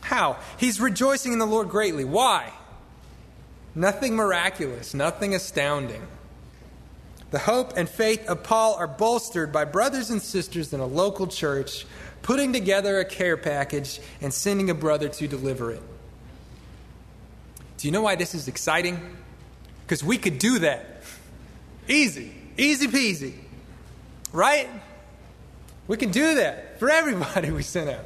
How? 0.00 0.38
He's 0.56 0.80
rejoicing 0.80 1.32
in 1.32 1.38
the 1.38 1.46
Lord 1.46 1.68
greatly. 1.68 2.04
Why? 2.04 2.52
Nothing 3.74 4.16
miraculous, 4.16 4.94
nothing 4.94 5.34
astounding. 5.34 6.06
The 7.30 7.40
hope 7.40 7.76
and 7.76 7.88
faith 7.88 8.26
of 8.26 8.42
Paul 8.42 8.74
are 8.76 8.86
bolstered 8.86 9.52
by 9.52 9.66
brothers 9.66 10.08
and 10.08 10.22
sisters 10.22 10.72
in 10.72 10.80
a 10.80 10.86
local 10.86 11.26
church 11.26 11.84
putting 12.22 12.52
together 12.52 12.98
a 12.98 13.04
care 13.04 13.36
package 13.36 14.00
and 14.20 14.32
sending 14.32 14.70
a 14.70 14.74
brother 14.74 15.08
to 15.08 15.28
deliver 15.28 15.70
it. 15.70 15.82
Do 17.78 17.86
you 17.86 17.92
know 17.92 18.02
why 18.02 18.16
this 18.16 18.34
is 18.34 18.48
exciting? 18.48 19.00
Because 19.86 20.02
we 20.02 20.18
could 20.18 20.38
do 20.38 20.58
that. 20.60 21.02
Easy, 21.88 22.32
easy 22.56 22.88
peasy. 22.88 23.34
Right? 24.32 24.68
We 25.86 25.96
can 25.96 26.10
do 26.10 26.34
that 26.34 26.78
for 26.78 26.90
everybody 26.90 27.50
we 27.52 27.62
send 27.62 27.88
out. 27.88 28.04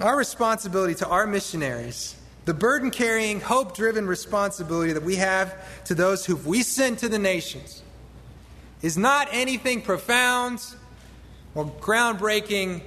Our 0.00 0.16
responsibility 0.16 0.94
to 0.96 1.06
our 1.06 1.26
missionaries, 1.26 2.16
the 2.46 2.54
burden 2.54 2.90
carrying, 2.90 3.40
hope 3.40 3.76
driven 3.76 4.06
responsibility 4.06 4.94
that 4.94 5.02
we 5.02 5.16
have 5.16 5.84
to 5.84 5.94
those 5.94 6.24
who 6.24 6.36
we 6.36 6.62
send 6.62 6.98
to 7.00 7.08
the 7.08 7.18
nations, 7.18 7.82
is 8.80 8.96
not 8.96 9.28
anything 9.30 9.82
profound 9.82 10.64
or 11.54 11.66
groundbreaking. 11.66 12.82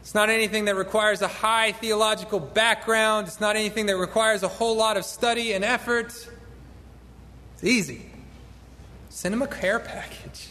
It's 0.00 0.14
not 0.14 0.30
anything 0.30 0.64
that 0.64 0.74
requires 0.74 1.22
a 1.22 1.28
high 1.28 1.72
theological 1.72 2.40
background. 2.40 3.28
It's 3.28 3.40
not 3.40 3.56
anything 3.56 3.86
that 3.86 3.96
requires 3.96 4.42
a 4.42 4.48
whole 4.48 4.76
lot 4.76 4.96
of 4.96 5.04
study 5.04 5.52
and 5.52 5.64
effort. 5.64 6.06
It's 7.54 7.64
easy. 7.64 8.10
Send 9.10 9.32
them 9.32 9.42
a 9.42 9.46
care 9.46 9.78
package. 9.78 10.48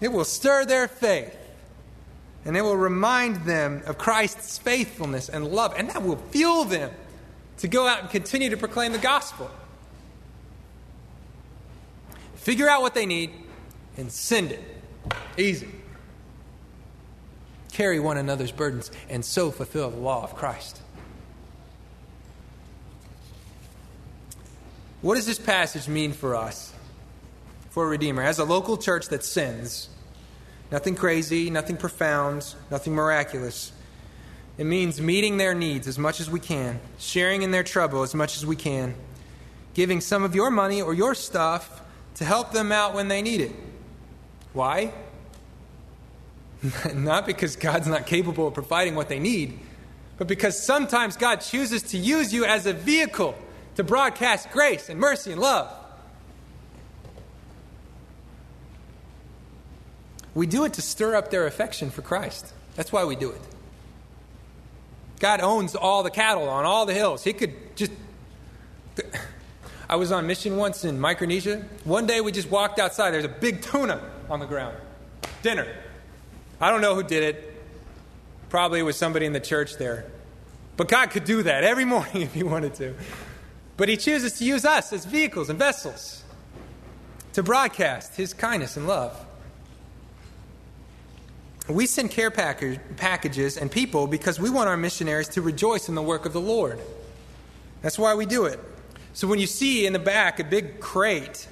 It 0.00 0.12
will 0.12 0.24
stir 0.24 0.64
their 0.64 0.88
faith 0.88 1.36
and 2.44 2.56
it 2.56 2.62
will 2.62 2.76
remind 2.76 3.44
them 3.44 3.82
of 3.86 3.98
Christ's 3.98 4.56
faithfulness 4.56 5.28
and 5.28 5.48
love, 5.48 5.74
and 5.76 5.90
that 5.90 6.04
will 6.04 6.16
fuel 6.16 6.64
them 6.64 6.92
to 7.58 7.66
go 7.66 7.88
out 7.88 8.02
and 8.02 8.08
continue 8.08 8.50
to 8.50 8.56
proclaim 8.56 8.92
the 8.92 8.98
gospel. 8.98 9.50
Figure 12.36 12.68
out 12.68 12.82
what 12.82 12.94
they 12.94 13.04
need 13.04 13.32
and 13.96 14.12
send 14.12 14.52
it. 14.52 14.75
Easy. 15.36 15.68
Carry 17.72 18.00
one 18.00 18.16
another's 18.16 18.52
burdens 18.52 18.90
and 19.08 19.24
so 19.24 19.50
fulfill 19.50 19.90
the 19.90 19.96
law 19.96 20.22
of 20.22 20.34
Christ. 20.34 20.80
What 25.02 25.16
does 25.16 25.26
this 25.26 25.38
passage 25.38 25.88
mean 25.88 26.12
for 26.12 26.34
us, 26.34 26.72
for 27.70 27.84
a 27.84 27.88
Redeemer? 27.88 28.22
As 28.22 28.38
a 28.38 28.44
local 28.44 28.76
church 28.78 29.08
that 29.08 29.22
sins, 29.22 29.90
Nothing 30.70 30.96
crazy, 30.96 31.48
nothing 31.48 31.76
profound, 31.76 32.54
nothing 32.70 32.94
miraculous. 32.94 33.72
It 34.58 34.64
means 34.64 35.00
meeting 35.00 35.36
their 35.36 35.54
needs 35.54 35.86
as 35.86 35.98
much 35.98 36.20
as 36.20 36.30
we 36.30 36.40
can, 36.40 36.80
sharing 36.98 37.42
in 37.42 37.50
their 37.50 37.62
trouble 37.62 38.02
as 38.02 38.14
much 38.14 38.36
as 38.36 38.44
we 38.44 38.56
can, 38.56 38.94
giving 39.74 40.00
some 40.00 40.24
of 40.24 40.34
your 40.34 40.50
money 40.50 40.82
or 40.82 40.92
your 40.92 41.14
stuff 41.14 41.82
to 42.16 42.24
help 42.24 42.52
them 42.52 42.72
out 42.72 42.94
when 42.94 43.08
they 43.08 43.22
need 43.22 43.40
it. 43.40 43.52
Why? 44.56 44.90
not 46.94 47.26
because 47.26 47.56
God's 47.56 47.86
not 47.86 48.06
capable 48.06 48.48
of 48.48 48.54
providing 48.54 48.94
what 48.94 49.10
they 49.10 49.18
need, 49.18 49.58
but 50.16 50.26
because 50.26 50.58
sometimes 50.58 51.18
God 51.18 51.42
chooses 51.42 51.82
to 51.82 51.98
use 51.98 52.32
you 52.32 52.46
as 52.46 52.64
a 52.64 52.72
vehicle 52.72 53.34
to 53.74 53.84
broadcast 53.84 54.50
grace 54.52 54.88
and 54.88 54.98
mercy 54.98 55.32
and 55.32 55.42
love. 55.42 55.70
We 60.34 60.46
do 60.46 60.64
it 60.64 60.72
to 60.72 60.82
stir 60.82 61.16
up 61.16 61.30
their 61.30 61.46
affection 61.46 61.90
for 61.90 62.00
Christ. 62.00 62.50
That's 62.76 62.90
why 62.90 63.04
we 63.04 63.14
do 63.14 63.32
it. 63.32 63.42
God 65.18 65.42
owns 65.42 65.74
all 65.74 66.02
the 66.02 66.10
cattle 66.10 66.48
on 66.48 66.64
all 66.64 66.86
the 66.86 66.94
hills. 66.94 67.22
He 67.22 67.34
could 67.34 67.76
just. 67.76 67.92
I 69.86 69.96
was 69.96 70.12
on 70.12 70.26
mission 70.26 70.56
once 70.56 70.82
in 70.82 70.98
Micronesia. 70.98 71.62
One 71.84 72.06
day 72.06 72.22
we 72.22 72.32
just 72.32 72.50
walked 72.50 72.78
outside. 72.78 73.10
There's 73.10 73.26
a 73.26 73.28
big 73.28 73.60
tuna 73.60 74.00
on 74.30 74.40
the 74.40 74.46
ground. 74.46 74.76
Dinner. 75.42 75.66
I 76.60 76.70
don't 76.70 76.80
know 76.80 76.94
who 76.94 77.02
did 77.02 77.22
it. 77.22 77.62
Probably 78.48 78.80
it 78.80 78.84
was 78.84 78.96
somebody 78.96 79.26
in 79.26 79.32
the 79.32 79.40
church 79.40 79.76
there. 79.76 80.06
But 80.76 80.88
God 80.88 81.10
could 81.10 81.24
do 81.24 81.42
that 81.42 81.64
every 81.64 81.84
morning 81.94 82.22
if 82.22 82.34
He 82.34 82.42
wanted 82.42 82.74
to. 82.74 82.94
But 83.76 83.88
He 83.88 83.96
chooses 83.96 84.34
to 84.38 84.44
use 84.44 84.64
us 84.64 84.92
as 84.92 85.04
vehicles 85.04 85.50
and 85.50 85.58
vessels 85.58 86.22
to 87.34 87.42
broadcast 87.42 88.16
His 88.16 88.32
kindness 88.32 88.76
and 88.76 88.86
love. 88.86 89.22
We 91.68 91.86
send 91.86 92.12
care 92.12 92.30
package, 92.30 92.78
packages 92.96 93.56
and 93.56 93.70
people 93.70 94.06
because 94.06 94.38
we 94.38 94.50
want 94.50 94.68
our 94.68 94.76
missionaries 94.76 95.28
to 95.30 95.42
rejoice 95.42 95.88
in 95.88 95.96
the 95.96 96.02
work 96.02 96.24
of 96.24 96.32
the 96.32 96.40
Lord. 96.40 96.78
That's 97.82 97.98
why 97.98 98.14
we 98.14 98.24
do 98.24 98.44
it. 98.44 98.60
So 99.14 99.26
when 99.26 99.40
you 99.40 99.46
see 99.46 99.86
in 99.86 99.92
the 99.92 99.98
back 99.98 100.38
a 100.38 100.44
big 100.44 100.78
crate 100.78 101.48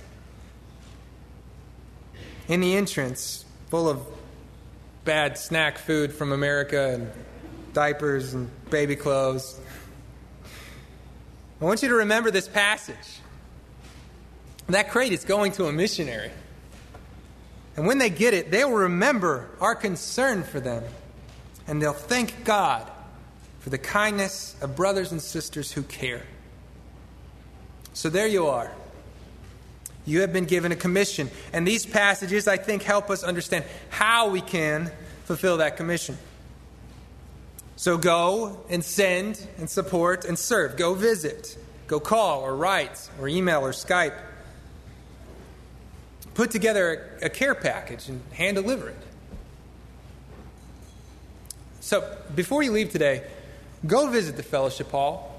in 2.49 2.61
the 2.61 2.77
entrance 2.77 3.45
full 3.71 3.89
of 3.89 4.07
bad 5.05 5.39
snack 5.39 5.79
food 5.79 6.13
from 6.13 6.33
America 6.33 6.95
and 6.95 7.11
diapers 7.73 8.35
and 8.35 8.51
baby 8.71 8.97
clothes, 8.97 9.59
I 11.61 11.65
want 11.65 11.83
you 11.83 11.89
to 11.89 11.95
remember 11.97 12.31
this 12.31 12.49
passage. 12.49 13.21
That 14.69 14.91
crate 14.91 15.13
is 15.13 15.25
going 15.25 15.53
to 15.53 15.67
a 15.67 15.73
missionary. 15.73 16.31
And 17.77 17.87
when 17.87 17.99
they 17.99 18.11
get 18.11 18.35
it, 18.35 18.51
they 18.51 18.65
will 18.65 18.73
remember 18.73 19.51
our 19.61 19.75
concern 19.75 20.43
for 20.43 20.61
them. 20.61 20.85
And 21.67 21.83
they'll 21.83 21.93
thank 21.93 22.45
God 22.45 22.91
for 23.61 23.71
the 23.71 23.79
kindness 23.79 24.57
of 24.61 24.77
brothers 24.77 25.13
and 25.13 25.21
sisters 25.21 25.73
who 25.73 25.83
care. 25.83 26.23
So 27.95 28.11
there 28.11 28.27
you 28.27 28.47
are. 28.47 28.71
You 30.07 30.21
have 30.21 30.33
been 30.33 30.45
given 30.45 30.73
a 30.73 30.77
commission. 30.77 31.31
And 31.53 31.67
these 31.67 31.87
passages, 31.87 32.47
I 32.47 32.57
think, 32.57 32.83
help 32.83 33.11
us 33.11 33.25
understand 33.25 33.65
how 33.89 34.29
we 34.29 34.41
can 34.41 34.91
fulfill 35.25 35.59
that 35.59 35.77
commission. 35.77 36.19
So 37.77 37.99
go 37.99 38.65
and 38.69 38.85
send 38.85 39.45
and 39.59 39.69
support 39.69 40.25
and 40.25 40.39
serve. 40.39 40.77
Go 40.77 40.95
visit. 40.95 41.57
Go 41.87 42.01
call 42.01 42.43
or 42.43 42.55
write 42.55 43.11
or 43.21 43.29
email 43.29 43.61
or 43.61 43.73
Skype. 43.73 44.17
Put 46.35 46.51
together 46.51 47.19
a, 47.23 47.29
care 47.29 47.55
package 47.55 48.09
and 48.09 48.21
hand 48.33 48.57
deliver 48.57 48.89
it. 48.89 48.97
So 51.81 52.17
before 52.35 52.63
you 52.63 52.73
leave 52.73 52.91
today, 52.91 53.23
go 53.87 54.09
visit 54.09 54.37
the 54.37 54.43
fellowship 54.43 54.91
hall. 54.91 55.31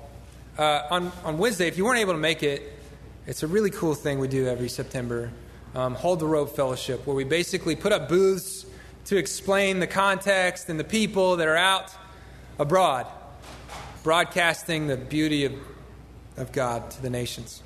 Uh, 0.57 0.83
on, 0.89 1.11
on 1.23 1.37
Wednesday, 1.37 1.67
if 1.67 1.77
you 1.77 1.83
weren't 1.83 1.99
able 1.99 2.13
to 2.13 2.19
make 2.19 2.43
it, 2.43 2.61
it's 3.27 3.41
a 3.41 3.47
really 3.47 3.71
cool 3.71 3.95
thing 3.95 4.19
we 4.19 4.27
do 4.27 4.47
every 4.47 4.69
September. 4.69 5.31
Um, 5.73 5.95
Hold 5.95 6.19
the 6.19 6.27
Rope 6.27 6.55
Fellowship, 6.55 7.05
where 7.07 7.15
we 7.15 7.23
basically 7.23 7.75
put 7.75 7.91
up 7.91 8.07
booths 8.07 8.65
to 9.05 9.17
explain 9.17 9.79
the 9.79 9.87
context 9.87 10.69
and 10.69 10.79
the 10.79 10.83
people 10.83 11.37
that 11.37 11.47
are 11.47 11.55
out 11.55 11.91
abroad, 12.59 13.07
broadcasting 14.03 14.87
the 14.87 14.97
beauty 14.97 15.45
of, 15.45 15.53
of 16.37 16.51
God 16.51 16.91
to 16.91 17.01
the 17.01 17.09
nations. 17.09 17.61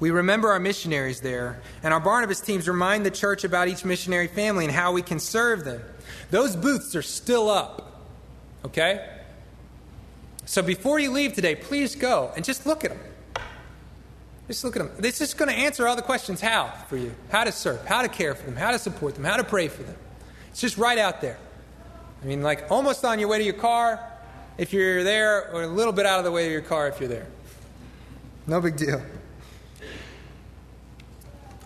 We 0.00 0.10
remember 0.10 0.50
our 0.50 0.60
missionaries 0.60 1.20
there, 1.20 1.62
and 1.82 1.94
our 1.94 2.00
Barnabas 2.00 2.40
teams 2.40 2.68
remind 2.68 3.06
the 3.06 3.10
church 3.10 3.44
about 3.44 3.68
each 3.68 3.84
missionary 3.84 4.26
family 4.26 4.64
and 4.64 4.74
how 4.74 4.92
we 4.92 5.02
can 5.02 5.20
serve 5.20 5.64
them. 5.64 5.80
Those 6.30 6.56
booths 6.56 6.96
are 6.96 7.02
still 7.02 7.48
up, 7.48 8.02
okay? 8.64 9.13
So 10.46 10.62
before 10.62 10.98
you 10.98 11.10
leave 11.10 11.32
today, 11.32 11.54
please 11.54 11.94
go 11.96 12.32
and 12.36 12.44
just 12.44 12.66
look 12.66 12.84
at 12.84 12.90
them. 12.90 13.00
Just 14.46 14.62
look 14.62 14.76
at 14.76 14.80
them. 14.80 14.90
This 14.98 15.20
is 15.20 15.32
going 15.32 15.48
to 15.48 15.56
answer 15.56 15.88
all 15.88 15.96
the 15.96 16.02
questions 16.02 16.40
how 16.40 16.68
for 16.88 16.96
you 16.98 17.14
how 17.30 17.44
to 17.44 17.52
serve, 17.52 17.84
how 17.86 18.02
to 18.02 18.08
care 18.08 18.34
for 18.34 18.44
them, 18.44 18.56
how 18.56 18.72
to 18.72 18.78
support 18.78 19.14
them, 19.14 19.24
how 19.24 19.38
to 19.38 19.44
pray 19.44 19.68
for 19.68 19.82
them. 19.82 19.96
It's 20.50 20.60
just 20.60 20.76
right 20.76 20.98
out 20.98 21.20
there. 21.20 21.38
I 22.22 22.26
mean, 22.26 22.42
like 22.42 22.70
almost 22.70 23.04
on 23.04 23.18
your 23.18 23.28
way 23.28 23.38
to 23.38 23.44
your 23.44 23.54
car 23.54 24.00
if 24.56 24.72
you're 24.72 25.02
there, 25.02 25.50
or 25.52 25.62
a 25.62 25.66
little 25.66 25.92
bit 25.92 26.06
out 26.06 26.18
of 26.18 26.24
the 26.24 26.30
way 26.30 26.46
of 26.46 26.52
your 26.52 26.60
car 26.62 26.88
if 26.88 27.00
you're 27.00 27.08
there. 27.08 27.26
No 28.46 28.60
big 28.60 28.76
deal. 28.76 29.02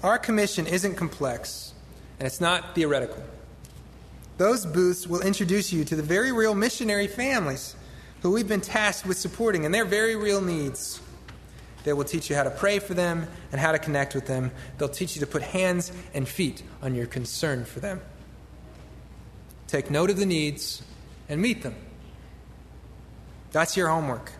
Our 0.02 0.18
commission 0.18 0.66
isn't 0.66 0.94
complex, 0.94 1.74
and 2.18 2.26
it's 2.26 2.40
not 2.40 2.74
theoretical. 2.74 3.22
Those 4.38 4.64
booths 4.64 5.06
will 5.06 5.20
introduce 5.20 5.72
you 5.72 5.84
to 5.84 5.96
the 5.96 6.02
very 6.02 6.30
real 6.30 6.54
missionary 6.54 7.08
families 7.08 7.74
who 8.22 8.32
we've 8.32 8.48
been 8.48 8.60
tasked 8.60 9.06
with 9.06 9.16
supporting 9.16 9.64
and 9.64 9.74
their 9.74 9.84
very 9.84 10.16
real 10.16 10.40
needs. 10.40 11.00
They 11.84 11.92
will 11.92 12.04
teach 12.04 12.28
you 12.28 12.36
how 12.36 12.42
to 12.42 12.50
pray 12.50 12.80
for 12.80 12.94
them 12.94 13.26
and 13.52 13.60
how 13.60 13.72
to 13.72 13.78
connect 13.78 14.14
with 14.14 14.26
them. 14.26 14.50
They'll 14.76 14.88
teach 14.88 15.14
you 15.14 15.20
to 15.20 15.26
put 15.26 15.42
hands 15.42 15.92
and 16.12 16.28
feet 16.28 16.62
on 16.82 16.94
your 16.94 17.06
concern 17.06 17.64
for 17.64 17.80
them. 17.80 18.00
Take 19.68 19.90
note 19.90 20.10
of 20.10 20.16
the 20.16 20.26
needs 20.26 20.82
and 21.28 21.40
meet 21.40 21.62
them. 21.62 21.74
That's 23.52 23.76
your 23.76 23.88
homework. 23.88 24.32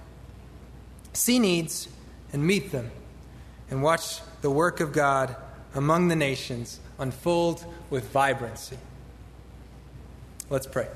See 1.12 1.39
needs 1.39 1.89
and 2.33 2.47
meet 2.47 2.72
them, 2.72 2.91
and 3.70 3.83
watch 3.83 4.20
the 4.43 4.51
work 4.51 4.81
of 4.81 4.93
God 4.93 5.35
among 5.74 6.09
the 6.09 6.16
nations 6.16 6.79
unfold 6.99 7.64
with 7.91 8.11
vibrancy. 8.11 8.79
Let's 10.51 10.66
pray. 10.66 10.89